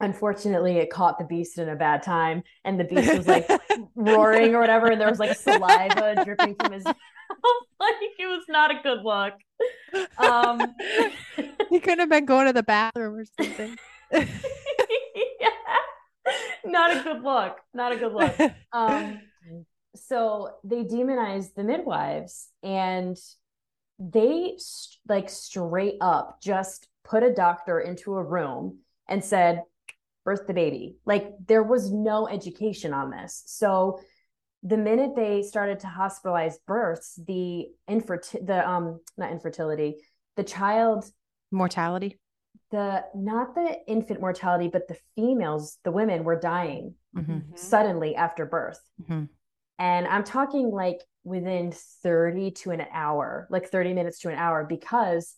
[0.00, 3.48] unfortunately it caught the beast in a bad time and the beast was like
[3.94, 6.96] roaring or whatever and there was like saliva dripping from his mouth
[7.80, 9.34] like it was not a good look
[10.18, 10.60] um
[11.70, 13.76] he couldn't have been going to the bathroom or something.
[14.12, 15.48] yeah.
[16.64, 19.20] not a good look not a good look um
[19.94, 23.16] so they demonized the midwives and
[24.00, 24.56] they
[25.08, 28.78] like straight up just put a doctor into a room
[29.08, 29.62] and said
[30.24, 34.00] birth the baby like there was no education on this so
[34.62, 39.96] the minute they started to hospitalize births the infertility the um not infertility
[40.36, 41.04] the child
[41.50, 42.18] Mortality.
[42.70, 47.56] the not the infant mortality but the females the women were dying Mhm.
[47.58, 49.28] suddenly after birth Mhm.
[49.78, 54.64] and i'm talking like within 30 to an hour like 30 minutes to an hour
[54.64, 55.36] because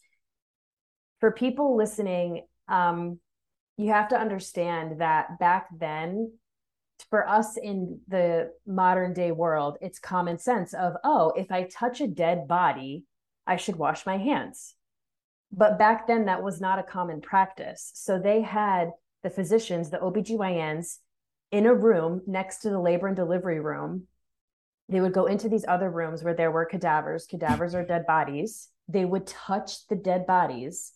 [1.20, 3.18] for people listening um
[3.76, 6.32] you have to understand that back then
[7.10, 12.00] for us in the modern day world it's common sense of oh if i touch
[12.00, 13.04] a dead body
[13.46, 14.74] i should wash my hands.
[15.52, 17.92] But back then that was not a common practice.
[17.94, 18.90] So they had
[19.22, 20.98] the physicians the obgyns
[21.50, 24.04] in a room next to the labor and delivery room.
[24.88, 27.26] They would go into these other rooms where there were cadavers.
[27.26, 28.68] Cadavers are dead bodies.
[28.88, 30.92] They would touch the dead bodies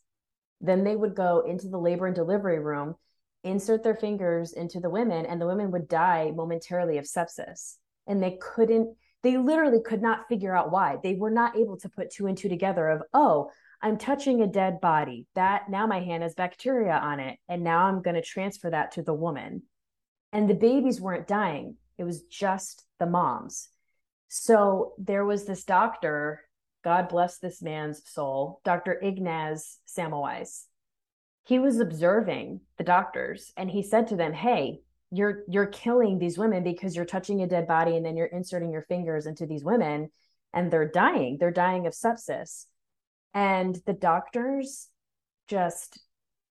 [0.60, 2.94] then they would go into the labor and delivery room
[3.42, 7.76] insert their fingers into the women and the women would die momentarily of sepsis.
[8.06, 10.96] And they couldn't they literally could not figure out why.
[11.02, 13.50] They were not able to put two and two together of oh
[13.82, 15.26] i'm touching a dead body.
[15.34, 18.92] That now my hand has bacteria on it and now i'm going to transfer that
[18.92, 19.62] to the woman.
[20.32, 21.76] And the babies weren't dying.
[21.98, 23.68] It was just the moms.
[24.28, 26.40] So there was this doctor
[26.84, 30.64] god bless this man's soul dr ignaz Semmelweis
[31.44, 36.38] he was observing the doctors and he said to them hey you're you're killing these
[36.38, 39.64] women because you're touching a dead body and then you're inserting your fingers into these
[39.64, 40.10] women
[40.52, 42.66] and they're dying they're dying of sepsis
[43.34, 44.88] And the doctors
[45.48, 46.00] just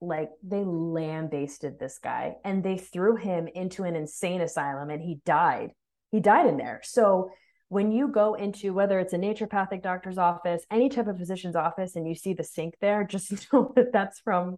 [0.02, 5.20] like they lambasted this guy and they threw him into an insane asylum and he
[5.26, 5.72] died.
[6.12, 6.82] He died in there.
[6.84, 7.32] So
[7.70, 11.96] when you go into whether it's a naturopathic doctor's office, any type of physician's office,
[11.96, 14.58] and you see the sink there, just know that that's from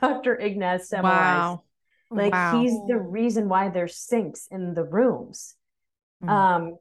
[0.00, 0.36] Dr.
[0.36, 1.02] Ignaz Semmelweis.
[1.02, 1.62] Wow.
[2.10, 2.60] Like wow.
[2.60, 5.56] he's the reason why there's sinks in the rooms.
[6.22, 6.28] Mm.
[6.28, 6.76] Um,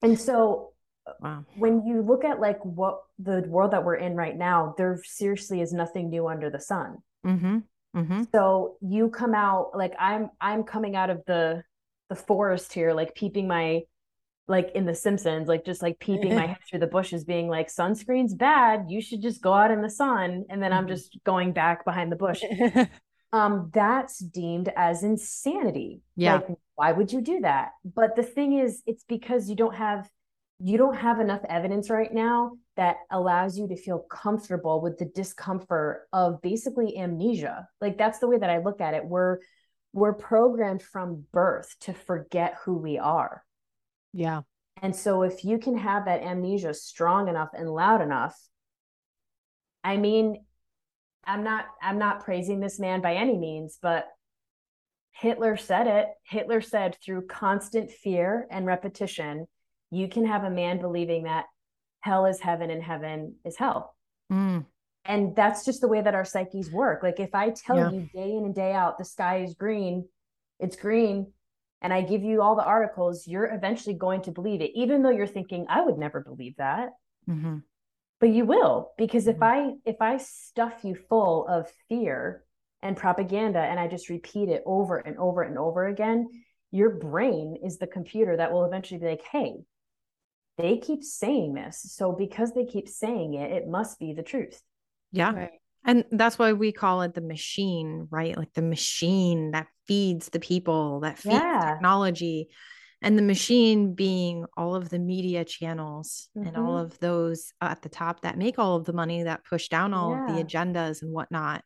[0.00, 0.72] and so
[1.20, 1.44] wow.
[1.56, 5.60] when you look at like what the world that we're in right now, there seriously
[5.60, 6.98] is nothing new under the sun.
[7.24, 7.58] Mm-hmm.
[7.94, 8.22] Mm-hmm.
[8.32, 11.62] So you come out like I'm I'm coming out of the
[12.08, 13.82] the forest here, like peeping my
[14.50, 17.68] like in the Simpsons, like just like peeping my head through the bushes, being like,
[17.68, 18.86] sunscreen's bad.
[18.88, 20.44] You should just go out in the sun.
[20.50, 20.80] And then mm-hmm.
[20.80, 22.42] I'm just going back behind the bush.
[23.32, 26.02] um, that's deemed as insanity.
[26.16, 26.34] Yeah.
[26.34, 27.70] Like, why would you do that?
[27.84, 30.10] But the thing is, it's because you don't have
[30.62, 35.06] you don't have enough evidence right now that allows you to feel comfortable with the
[35.06, 37.66] discomfort of basically amnesia.
[37.80, 39.06] Like that's the way that I look at it.
[39.06, 39.38] We're
[39.94, 43.42] we're programmed from birth to forget who we are
[44.12, 44.42] yeah.
[44.82, 48.36] And so if you can have that amnesia strong enough and loud enough,
[49.84, 50.44] I mean,
[51.24, 54.06] I'm not I'm not praising this man by any means, but
[55.12, 56.08] Hitler said it.
[56.24, 59.46] Hitler said through constant fear and repetition,
[59.90, 61.44] you can have a man believing that
[62.00, 63.94] hell is heaven and heaven is hell.
[64.32, 64.64] Mm.
[65.04, 67.02] And that's just the way that our psyches work.
[67.02, 67.90] Like if I tell yeah.
[67.90, 70.08] you day in and day out the sky is green,
[70.58, 71.32] it's green,
[71.82, 75.10] and I give you all the articles, you're eventually going to believe it, even though
[75.10, 76.90] you're thinking, I would never believe that.
[77.28, 77.58] Mm-hmm.
[78.20, 79.36] But you will, because mm-hmm.
[79.36, 82.44] if I if I stuff you full of fear
[82.82, 86.28] and propaganda and I just repeat it over and over and over again,
[86.70, 89.54] your brain is the computer that will eventually be like, hey,
[90.58, 91.80] they keep saying this.
[91.94, 94.60] So because they keep saying it, it must be the truth.
[95.12, 95.32] Yeah.
[95.32, 95.50] Right.
[95.84, 98.36] And that's why we call it the machine, right?
[98.36, 101.72] Like the machine that feeds the people, that feeds yeah.
[101.72, 102.48] technology.
[103.02, 106.48] And the machine being all of the media channels mm-hmm.
[106.48, 106.92] and all mm-hmm.
[106.92, 110.10] of those at the top that make all of the money that push down all
[110.10, 110.26] yeah.
[110.26, 111.64] of the agendas and whatnot.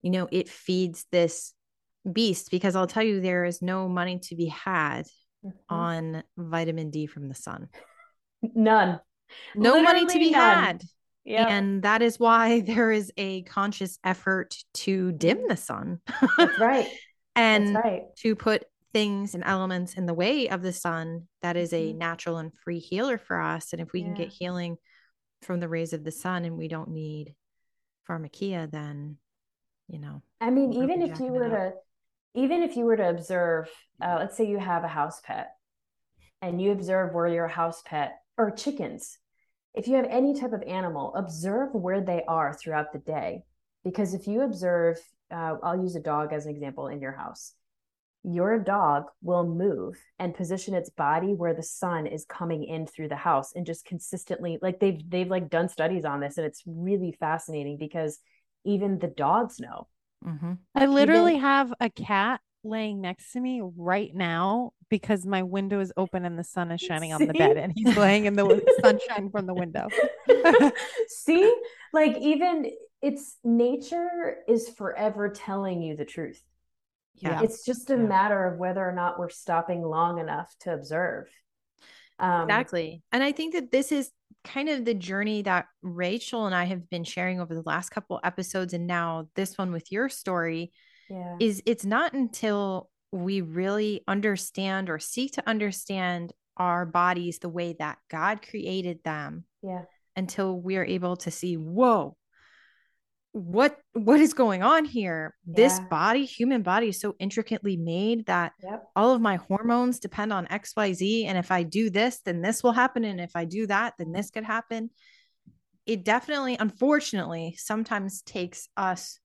[0.00, 1.52] You know, it feeds this
[2.10, 5.06] beast because I'll tell you, there is no money to be had
[5.44, 5.74] mm-hmm.
[5.74, 7.68] on vitamin D from the sun.
[8.42, 9.00] None.
[9.54, 10.64] No Literally money to be none.
[10.64, 10.82] had.
[11.28, 11.46] Yeah.
[11.46, 16.00] And that is why there is a conscious effort to dim the sun.
[16.36, 16.88] That's right.
[17.36, 18.02] and That's right.
[18.20, 18.64] to put
[18.94, 21.98] things and elements in the way of the sun that is a mm-hmm.
[21.98, 23.72] natural and free healer for us.
[23.72, 24.06] And if we yeah.
[24.06, 24.78] can get healing
[25.42, 27.34] from the rays of the sun and we don't need
[28.08, 29.18] pharmakeia, then,
[29.86, 30.22] you know.
[30.40, 31.72] I mean, even if you were to,
[32.34, 33.68] even if you were to observe,
[34.02, 35.50] uh, let's say you have a house pet
[36.40, 39.18] and you observe where your house pet or chickens
[39.78, 43.44] if you have any type of animal, observe where they are throughout the day.
[43.84, 44.98] Because if you observe,
[45.30, 47.54] uh, I'll use a dog as an example in your house.
[48.24, 53.08] Your dog will move and position its body where the sun is coming in through
[53.08, 56.64] the house and just consistently like they've they've like done studies on this and it's
[56.66, 58.18] really fascinating because
[58.64, 59.86] even the dogs know.
[60.26, 60.54] Mm-hmm.
[60.74, 65.80] I literally even, have a cat laying next to me right now because my window
[65.80, 67.14] is open and the sun is shining See?
[67.14, 69.88] on the bed and he's laying in the sunshine from the window.
[71.08, 71.54] See,
[71.92, 72.70] like even
[73.02, 76.42] it's nature is forever telling you the truth.
[77.16, 77.42] Yeah.
[77.42, 78.02] It's just a yeah.
[78.02, 81.28] matter of whether or not we're stopping long enough to observe.
[82.18, 83.02] Um, exactly.
[83.12, 84.10] And I think that this is
[84.44, 88.20] kind of the journey that Rachel and I have been sharing over the last couple
[88.22, 90.72] episodes and now this one with your story
[91.10, 91.36] yeah.
[91.40, 97.74] is it's not until we really understand or seek to understand our bodies the way
[97.78, 99.44] that God created them.
[99.62, 99.82] Yeah.
[100.16, 102.16] Until we are able to see, whoa,
[103.32, 105.36] what what is going on here?
[105.46, 105.54] Yeah.
[105.56, 108.84] This body, human body is so intricately made that yep.
[108.96, 111.26] all of my hormones depend on XYZ.
[111.26, 113.04] And if I do this, then this will happen.
[113.04, 114.90] And if I do that, then this could happen.
[115.86, 119.20] It definitely, unfortunately, sometimes takes us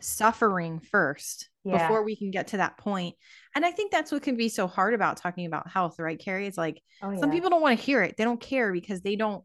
[0.00, 1.78] suffering first yeah.
[1.78, 3.14] before we can get to that point.
[3.54, 6.46] And I think that's what can be so hard about talking about health, right, Carrie?
[6.46, 7.18] It's like oh, yeah.
[7.18, 8.16] some people don't want to hear it.
[8.16, 9.44] They don't care because they don't,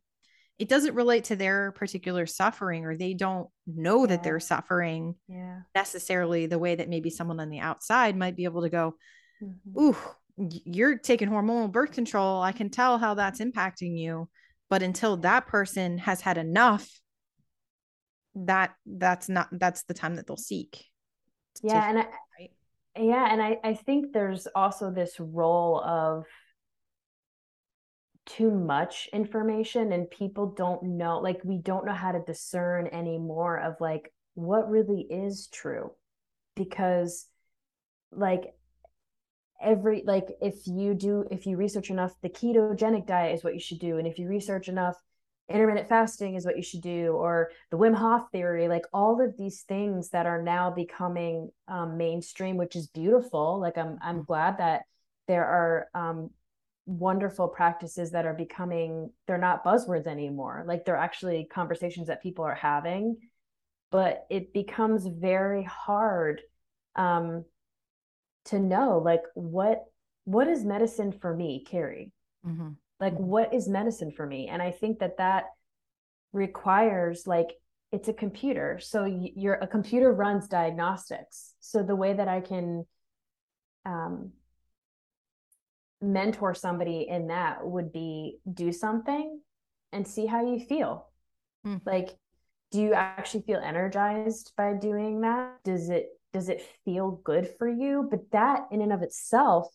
[0.60, 4.08] it doesn't relate to their particular suffering or they don't know yeah.
[4.08, 5.16] that they're suffering
[5.74, 8.96] necessarily the way that maybe someone on the outside might be able to go,
[9.44, 9.80] mm-hmm.
[9.80, 9.98] Ooh,
[10.38, 12.42] you're taking hormonal birth control.
[12.42, 14.30] I can tell how that's impacting you.
[14.70, 16.90] But until that person has had enough
[18.36, 20.86] that that's not that's the time that they'll seek
[21.62, 22.06] yeah to, and I,
[22.40, 22.52] right?
[22.98, 26.26] yeah and I, I think there's also this role of
[28.26, 33.58] too much information and people don't know like we don't know how to discern anymore
[33.58, 35.92] of like what really is true
[36.56, 37.28] because
[38.12, 38.54] like
[39.62, 43.60] every like if you do if you research enough the ketogenic diet is what you
[43.60, 44.96] should do and if you research enough
[45.50, 49.36] intermittent fasting is what you should do or the wim hof theory like all of
[49.38, 54.26] these things that are now becoming um, mainstream which is beautiful like i'm i'm mm.
[54.26, 54.84] glad that
[55.28, 56.30] there are um,
[56.86, 62.46] wonderful practices that are becoming they're not buzzwords anymore like they're actually conversations that people
[62.46, 63.18] are having
[63.92, 66.42] but it becomes very hard
[66.96, 67.44] um,
[68.46, 69.84] to know like what
[70.24, 72.14] what is medicine for me carrie
[72.46, 72.70] mm-hmm.
[73.04, 73.26] Like mm-hmm.
[73.26, 74.48] what is medicine for me?
[74.48, 75.46] And i think that that
[76.32, 77.52] requires like
[77.92, 78.80] it's a computer.
[78.82, 81.54] So you're a computer runs diagnostics.
[81.60, 82.86] So the way that i can
[83.86, 84.32] um,
[86.02, 89.40] mentor somebody in that would be do something
[89.92, 91.10] and see how you feel.
[91.66, 91.80] Mm.
[91.86, 92.10] like
[92.72, 95.64] do you actually feel energized by doing that?
[95.64, 98.08] Does it does it feel good for you?
[98.10, 99.68] But that in and of itself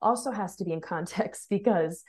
[0.00, 2.04] also has to be in context because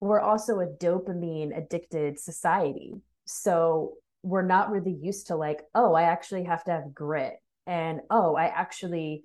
[0.00, 2.94] we're also a dopamine addicted society
[3.24, 7.34] so we're not really used to like oh i actually have to have grit
[7.66, 9.22] and oh i actually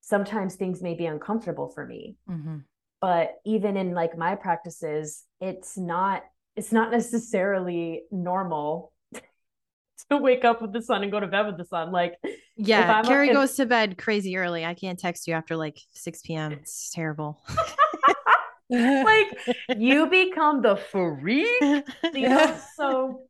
[0.00, 2.58] sometimes things may be uncomfortable for me mm-hmm.
[3.00, 6.22] but even in like my practices it's not
[6.56, 8.92] it's not necessarily normal
[10.10, 11.92] to wake up with the sun and go to bed with the sun.
[11.92, 12.14] Like,
[12.56, 14.64] yeah, Carrie goes to bed crazy early.
[14.64, 16.52] I can't text you after like 6 p.m.
[16.52, 17.42] It's terrible.
[18.70, 19.38] like,
[19.76, 22.58] you become the freak, you know?
[22.76, 23.22] So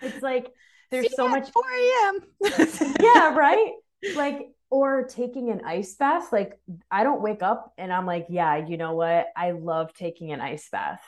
[0.00, 0.48] it's like
[0.90, 2.20] there's See so much 4 a.m.
[3.00, 3.72] yeah, right.
[4.14, 6.32] Like, or taking an ice bath.
[6.32, 6.58] Like,
[6.90, 9.26] I don't wake up and I'm like, yeah, you know what?
[9.36, 11.02] I love taking an ice bath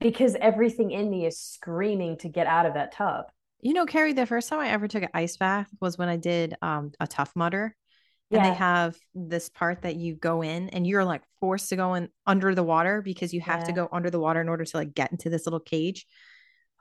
[0.00, 3.26] because everything in me is screaming to get out of that tub.
[3.60, 6.16] You know, Carrie, the first time I ever took an ice bath was when I
[6.16, 7.74] did um, a Tough Mudder.
[8.30, 8.50] And yeah.
[8.50, 12.08] they have this part that you go in and you're like forced to go in
[12.26, 13.66] under the water because you have yeah.
[13.66, 16.06] to go under the water in order to like get into this little cage.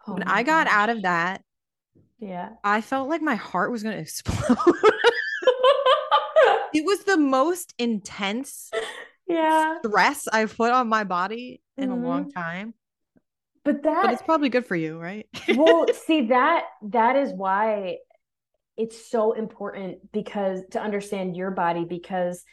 [0.07, 0.75] Oh when I got gosh.
[0.75, 1.43] out of that,
[2.19, 4.57] yeah, I felt like my heart was going to explode.
[6.73, 8.71] it was the most intense
[9.27, 12.03] yeah stress I've put on my body in mm-hmm.
[12.03, 12.39] a long mm-hmm.
[12.39, 12.73] time
[13.63, 17.97] but that but it's probably good for you right well see that that is why
[18.77, 22.43] it's so important because to understand your body because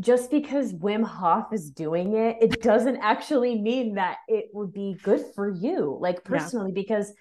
[0.00, 4.96] just because Wim Hof is doing it, it doesn't actually mean that it would be
[5.02, 6.82] good for you, like personally, yeah.
[6.82, 7.12] because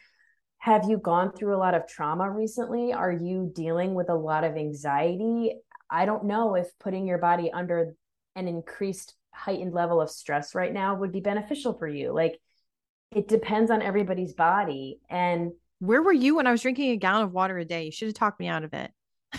[0.58, 2.92] have you gone through a lot of trauma recently?
[2.92, 5.54] Are you dealing with a lot of anxiety?
[5.90, 7.94] I don't know if putting your body under
[8.36, 12.14] an increased heightened level of stress right now would be beneficial for you.
[12.14, 12.40] Like
[13.12, 15.00] it depends on everybody's body.
[15.10, 15.52] And
[15.86, 17.86] where were you when I was drinking a gallon of water a day?
[17.86, 18.92] You should have talked me out of it.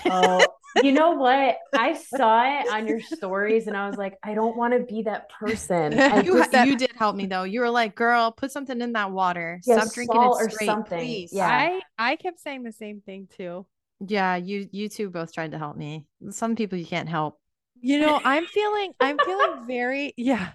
[0.06, 0.44] oh,
[0.82, 1.56] you know what?
[1.74, 5.02] I saw it on your stories and I was like, I don't want to be
[5.02, 5.92] that person.
[6.24, 7.44] you, that- you did help me though.
[7.44, 9.60] You were like, girl, put something in that water.
[9.66, 10.98] Yeah, Stop drinking it straight, or something.
[10.98, 11.30] please.
[11.32, 11.48] Yeah.
[11.48, 13.66] I, I kept saying the same thing too.
[14.06, 16.04] Yeah, you you two both tried to help me.
[16.30, 17.40] Some people you can't help.
[17.80, 20.50] You know, I'm feeling I'm feeling very yeah.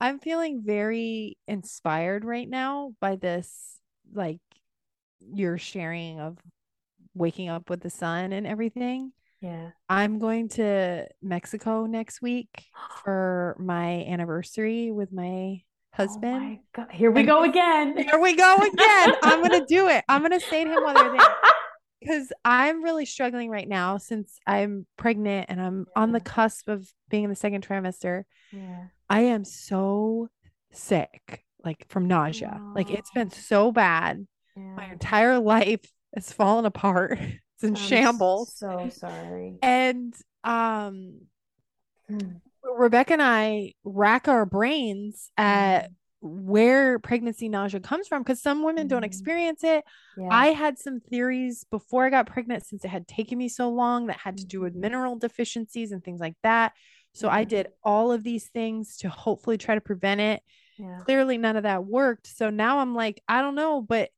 [0.00, 3.78] I'm feeling very inspired right now by this,
[4.12, 4.40] like
[5.20, 6.38] your sharing of
[7.14, 9.12] waking up with the sun and everything.
[9.40, 9.70] Yeah.
[9.88, 12.66] I'm going to Mexico next week
[13.02, 15.62] for my anniversary with my
[15.92, 16.58] husband.
[16.76, 17.96] Oh my Here we go again.
[17.96, 19.14] Here we go again.
[19.22, 20.04] I'm going to do it.
[20.08, 21.20] I'm going to say to him while they're there.
[22.02, 26.02] Because I'm really struggling right now since I'm pregnant and I'm yeah.
[26.02, 28.22] on the cusp of being in the second trimester.
[28.52, 28.84] Yeah.
[29.10, 30.30] I am so
[30.72, 32.58] sick, like from nausea.
[32.74, 34.26] Like it's been so bad.
[34.60, 34.74] Yeah.
[34.74, 35.84] My entire life
[36.14, 37.18] has fallen apart.
[37.62, 38.56] It's in I'm shambles.
[38.56, 39.58] So sorry.
[39.60, 41.20] And um
[42.08, 42.18] hmm.
[42.64, 45.94] Rebecca and I rack our brains at mm.
[46.22, 48.90] where pregnancy nausea comes from because some women mm.
[48.90, 49.84] don't experience it.
[50.16, 50.28] Yeah.
[50.30, 54.06] I had some theories before I got pregnant since it had taken me so long
[54.06, 54.80] that had to do with mm-hmm.
[54.80, 56.72] mineral deficiencies and things like that.
[57.12, 60.42] So I did all of these things to hopefully try to prevent it.
[60.78, 61.00] Yeah.
[61.04, 62.26] Clearly, none of that worked.
[62.26, 63.82] So now I'm like, I don't know.
[63.82, 64.10] But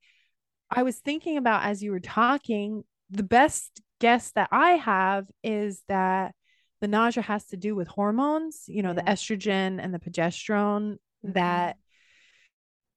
[0.72, 5.82] I was thinking about as you were talking, the best guess that I have is
[5.88, 6.34] that
[6.80, 8.94] the nausea has to do with hormones, you know, yeah.
[8.94, 11.32] the estrogen and the progesterone mm-hmm.
[11.32, 11.76] that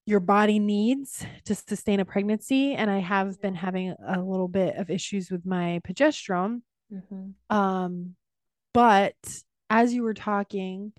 [0.06, 2.74] your body needs to sustain a pregnancy.
[2.74, 6.62] And I have been having a little bit of issues with my progesterone.
[6.92, 7.56] Mm-hmm.
[7.56, 8.16] Um,
[8.74, 9.16] but
[9.70, 10.94] as you were talking,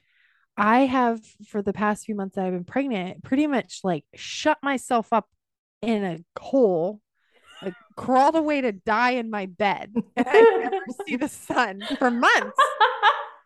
[0.57, 4.59] I have for the past few months that I've been pregnant, pretty much like shut
[4.63, 5.29] myself up
[5.83, 7.01] in a hole,
[7.63, 9.93] like crawled away to die in my bed.
[10.17, 12.57] And I never see the sun for months.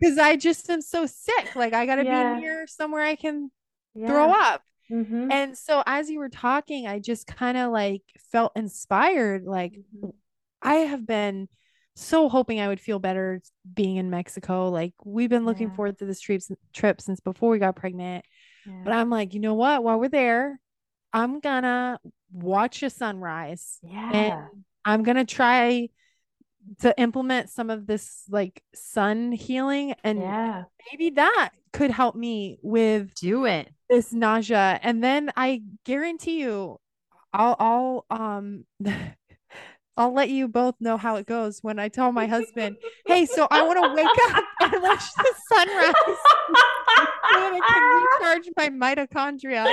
[0.02, 1.54] Because I just am so sick.
[1.54, 2.32] Like I gotta Yeah.
[2.36, 3.50] be near somewhere I can
[3.94, 4.62] throw up.
[4.90, 5.30] Mhm.
[5.30, 8.00] And so as you were talking, I just kind of like
[8.32, 9.44] felt inspired.
[9.44, 10.14] Like Mhm.
[10.62, 11.50] I have been
[11.96, 13.42] so hoping I would feel better
[13.74, 14.70] being in Mexico.
[14.70, 15.76] Like we've been looking Yeah.
[15.76, 16.40] forward to this trip
[16.72, 18.24] trip since before we got pregnant.
[18.66, 18.80] Yeah.
[18.84, 19.84] But I'm like, you know what?
[19.84, 20.58] While we're there,
[21.12, 22.00] I'm gonna
[22.32, 23.78] watch a sunrise.
[23.82, 24.46] yeah.
[24.84, 25.90] I'm gonna try
[26.80, 30.64] to implement some of this like sun healing and yeah.
[30.90, 33.68] maybe that could help me with Do it.
[33.88, 36.78] this nausea and then i guarantee you
[37.32, 38.64] i'll i'll um
[39.96, 42.76] i'll let you both know how it goes when i tell my husband
[43.06, 48.48] hey so i want to wake up and watch the sunrise that i can recharge
[48.56, 49.64] my mitochondria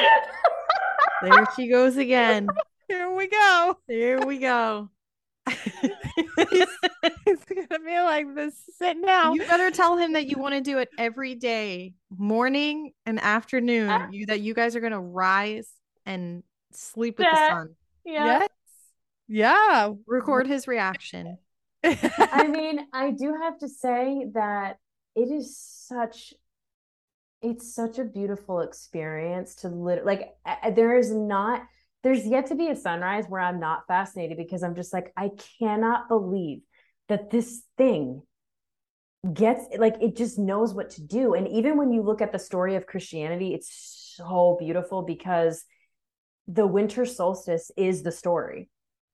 [1.22, 2.48] There she goes again.
[2.88, 4.90] here we go Here we go.
[5.48, 10.62] it's gonna be like this sit now You better tell him that you want to
[10.62, 13.90] do it every day, morning and afternoon.
[13.90, 14.08] Ah.
[14.12, 15.70] You that you guys are gonna rise
[16.06, 16.44] and
[16.74, 17.76] sleep with the sun.
[18.06, 18.26] yeah.
[18.40, 18.50] yes
[19.28, 21.38] yeah Record his reaction.
[21.84, 24.78] I mean, I do have to say that
[25.16, 26.34] it is such
[27.48, 30.34] it's such a beautiful experience to lit like
[30.76, 31.62] there is not
[32.04, 35.32] there's yet to be a sunrise where I'm not fascinated because I'm just like I
[35.60, 36.62] cannot believe
[37.10, 38.22] that this thing
[39.34, 41.34] gets like it just knows what to do.
[41.34, 45.66] And even when you look at the story of Christianity it's so beautiful because
[46.48, 48.70] the winter solstice is the story.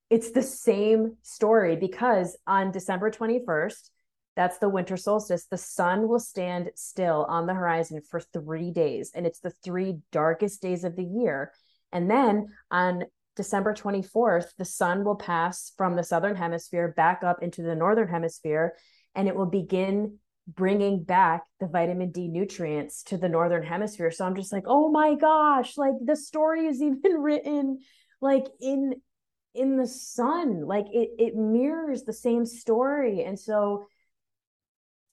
[0.09, 3.89] It's the same story because on December 21st,
[4.35, 9.11] that's the winter solstice, the sun will stand still on the horizon for three days.
[9.13, 11.51] And it's the three darkest days of the year.
[11.91, 13.03] And then on
[13.35, 18.07] December 24th, the sun will pass from the southern hemisphere back up into the northern
[18.07, 18.73] hemisphere,
[19.15, 20.17] and it will begin
[20.47, 24.11] bringing back the vitamin D nutrients to the northern hemisphere.
[24.11, 27.79] So I'm just like, oh my gosh, like the story is even written
[28.21, 28.95] like in
[29.53, 33.85] in the sun like it it mirrors the same story and so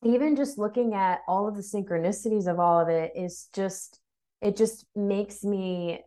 [0.02, 4.00] even just looking at all of the synchronicities of all of it is just
[4.40, 6.00] it just makes me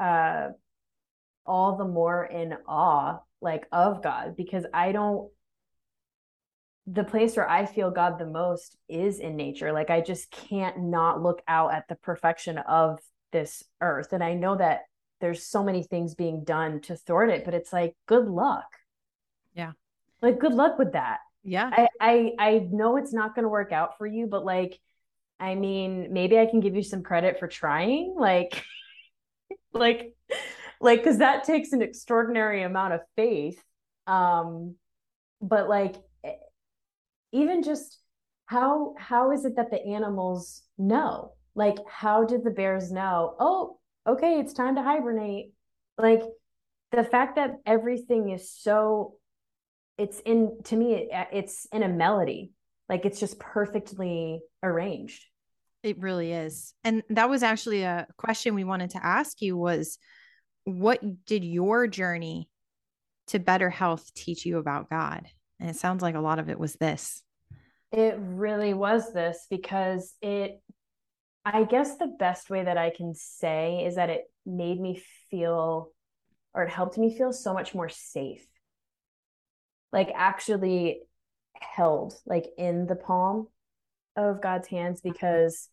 [0.00, 0.48] uh
[1.46, 5.30] all the more in awe like of god because i don't
[6.86, 9.72] the place where i feel god the most is in nature.
[9.72, 12.98] Like i just can't not look out at the perfection of
[13.32, 14.12] this earth.
[14.12, 14.82] And i know that
[15.20, 18.66] there's so many things being done to thwart it but it's like good luck.
[19.54, 19.72] Yeah.
[20.22, 21.70] like good luck with that Yeah.
[21.72, 24.78] i i, I know it's not going to work out for you but like
[25.40, 28.62] i mean maybe i can give you some credit for trying like
[29.72, 30.14] like
[30.80, 33.62] like because that takes an extraordinary amount of faith
[34.06, 34.74] um
[35.40, 35.96] but like
[37.32, 37.98] even just
[38.46, 43.78] how how is it that the animals know like how did the bears know oh
[44.06, 45.52] okay it's time to hibernate
[45.98, 46.22] like
[46.92, 49.14] the fact that everything is so
[49.98, 52.52] it's in to me it, uh, it's in a melody
[52.88, 55.24] like it's just perfectly arranged
[55.82, 56.74] It really is.
[56.82, 59.98] And that was actually a question we wanted to ask you was
[60.64, 62.48] what did your journey
[63.28, 65.26] to better health teach you about God?
[65.60, 67.22] And it sounds like a lot of it was this.
[67.92, 70.60] It really was this because it,
[71.44, 75.90] I guess the best way that I can say is that it made me feel,
[76.54, 78.44] or it helped me feel so much more safe.
[79.92, 81.00] Like actually
[81.54, 83.48] held, like in the palm
[84.16, 85.12] of God's hands uh-huh.
[85.12, 85.68] because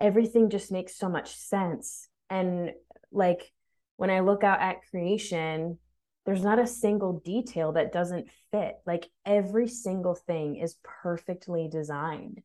[0.00, 2.08] everything just makes so much sense.
[2.30, 2.72] And
[3.12, 3.52] like
[3.96, 5.78] when I look out at creation,
[6.24, 8.76] there's not a single detail that doesn't fit.
[8.86, 12.42] Like every single thing is perfectly designed.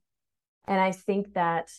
[0.67, 1.69] And I think that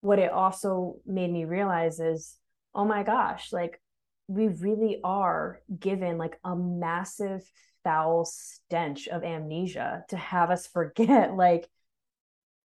[0.00, 2.36] what it also made me realize is,
[2.74, 3.80] oh my gosh, like
[4.26, 7.42] we really are given like a massive
[7.84, 11.68] foul stench of amnesia to have us forget like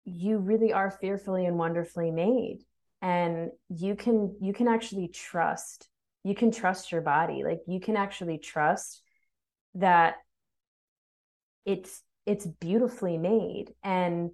[0.05, 2.61] you really are fearfully and wonderfully made.
[3.03, 5.89] And you can you can actually trust
[6.27, 7.45] you can trust your body.
[7.45, 9.03] Like you can actually trust
[9.77, 10.17] that
[11.65, 13.75] it's it's beautifully made.
[13.85, 14.31] And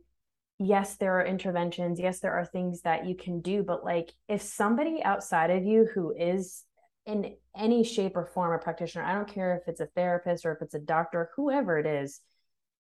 [0.59, 2.01] yes there are interventions.
[2.01, 3.62] Yes there are things that you can do.
[3.62, 6.64] But like if somebody outside of you who is
[7.07, 10.53] in any shape or form a practitioner i don't care if it's a therapist or
[10.53, 12.20] if it's a doctor whoever it is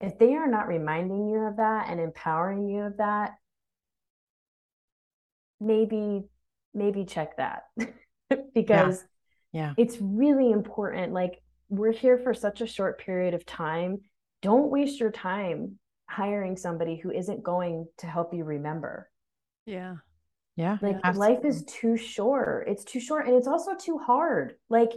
[0.00, 3.32] if they are not reminding you of that and empowering you of that
[5.62, 6.24] maybe
[6.74, 7.64] maybe check that.
[8.54, 9.04] Because
[9.52, 9.60] yeah.
[9.60, 9.74] yeah.
[9.76, 13.98] it's really important like we're here for such a short period of time.
[14.40, 19.10] Don't waste your time hiring somebody who isn't going to help you remember.
[19.66, 19.96] Yeah
[20.56, 21.34] yeah like absolutely.
[21.34, 22.68] life is too short.
[22.68, 24.54] It's too short and it's also too hard.
[24.68, 24.92] Like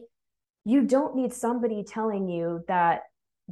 [0.66, 3.04] you don't need somebody telling you that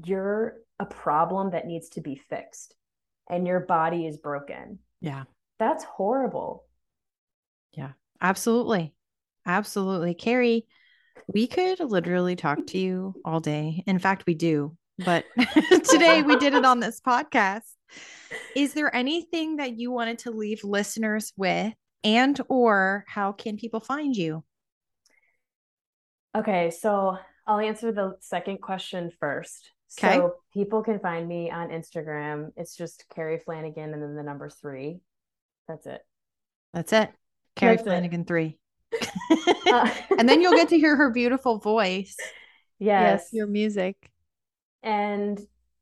[0.05, 2.75] you're a problem that needs to be fixed
[3.29, 4.79] and your body is broken.
[5.01, 5.23] Yeah.
[5.59, 6.65] That's horrible.
[7.71, 7.91] Yeah
[8.21, 8.93] absolutely.
[9.45, 10.13] Absolutely.
[10.13, 10.65] Carrie
[11.27, 13.83] we could literally talk to you all day.
[13.85, 14.75] In fact we do
[15.05, 15.25] but
[15.89, 17.61] today we did it on this podcast.
[18.55, 21.73] Is there anything that you wanted to leave listeners with
[22.03, 24.43] and or how can people find you?
[26.35, 29.71] Okay so i'll answer the second question first.
[29.99, 30.15] Okay.
[30.15, 32.51] so people can find me on instagram.
[32.57, 35.01] It's just carrie flanagan and then the number three.
[35.67, 36.01] That's it.
[36.73, 37.11] That's it.
[37.55, 38.27] Carrie that's flanagan it.
[38.27, 38.57] three.
[39.65, 39.89] Uh,
[40.19, 42.15] and then you'll get to hear her beautiful voice.
[42.77, 43.23] Yes.
[43.23, 43.29] yes.
[43.31, 44.11] your music.
[44.83, 45.39] And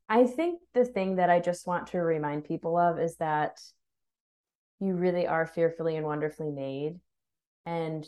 [0.08, 3.58] i think the thing that i just want to remind people of is that
[4.82, 6.98] you really are fearfully and wonderfully made
[7.66, 8.04] and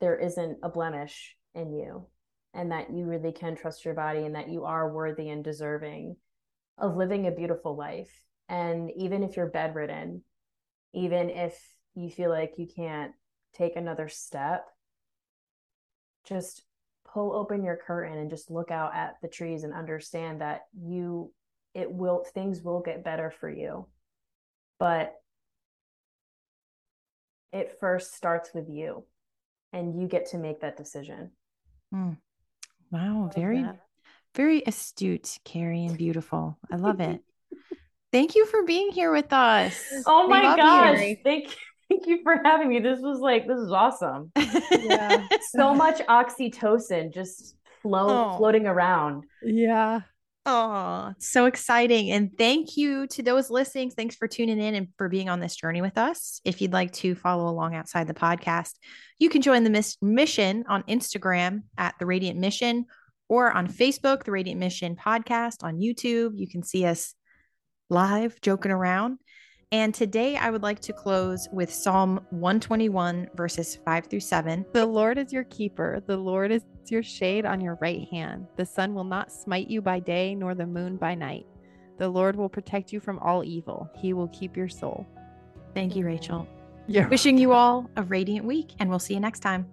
[0.00, 2.06] there isn't a blemish in you
[2.54, 6.16] and that you really can trust your body and that you are worthy and deserving
[6.78, 8.10] of living a beautiful life.
[8.48, 10.22] And even if you're bedridden
[10.94, 11.58] even if
[11.94, 13.12] you feel like you can't
[13.54, 14.66] take another step
[16.24, 16.62] just
[17.12, 21.32] pull open your curtain and just look out at the trees and understand that you
[21.74, 23.86] it will things will get better for you.
[24.78, 25.14] But
[27.52, 29.04] it first starts with you
[29.72, 31.30] and you get to make that decision.
[31.94, 32.16] Mm.
[32.90, 33.80] Wow, very, that.
[34.34, 36.58] very astute, Carrie, and beautiful.
[36.70, 37.20] I love it.
[38.12, 39.82] Thank you for being here with us.
[40.06, 41.00] Oh my gosh.
[41.00, 41.16] You.
[41.24, 41.56] Thank you.
[41.88, 42.80] Thank you for having me.
[42.80, 44.32] This was like, this is awesome.
[44.36, 45.26] yeah.
[45.50, 48.36] so much oxytocin just flow, oh.
[48.38, 49.24] floating around.
[49.42, 50.00] Yeah.
[50.44, 52.10] Oh, so exciting.
[52.10, 53.90] And thank you to those listening.
[53.90, 56.40] Thanks for tuning in and for being on this journey with us.
[56.44, 58.72] If you'd like to follow along outside the podcast,
[59.20, 62.86] you can join the mission on Instagram at The Radiant Mission
[63.28, 66.32] or on Facebook, The Radiant Mission Podcast, on YouTube.
[66.34, 67.14] You can see us
[67.88, 69.18] live joking around.
[69.72, 74.66] And today I would like to close with Psalm 121, verses 5 through 7.
[74.72, 78.46] The Lord is your keeper, the Lord is your shade on your right hand.
[78.56, 81.46] The sun will not smite you by day, nor the moon by night.
[81.96, 85.06] The Lord will protect you from all evil, He will keep your soul.
[85.74, 86.46] Thank you, Rachel.
[86.86, 87.08] Yeah.
[87.08, 89.66] Wishing you all a radiant week, and we'll see you next time.